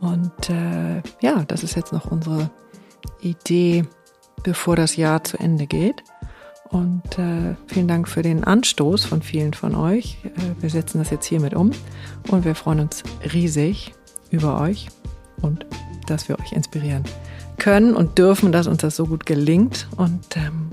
[0.00, 2.50] Und äh, ja, das ist jetzt noch unsere
[3.20, 3.84] Idee,
[4.42, 6.02] bevor das Jahr zu Ende geht.
[6.70, 10.18] Und äh, vielen Dank für den Anstoß von vielen von euch.
[10.24, 11.70] Äh, wir setzen das jetzt hiermit um
[12.30, 13.02] und wir freuen uns
[13.32, 13.92] riesig
[14.30, 14.88] über euch
[15.42, 15.66] und
[16.06, 17.04] dass wir euch inspirieren
[17.62, 19.86] können und dürfen, dass uns das so gut gelingt.
[19.96, 20.70] Und ähm,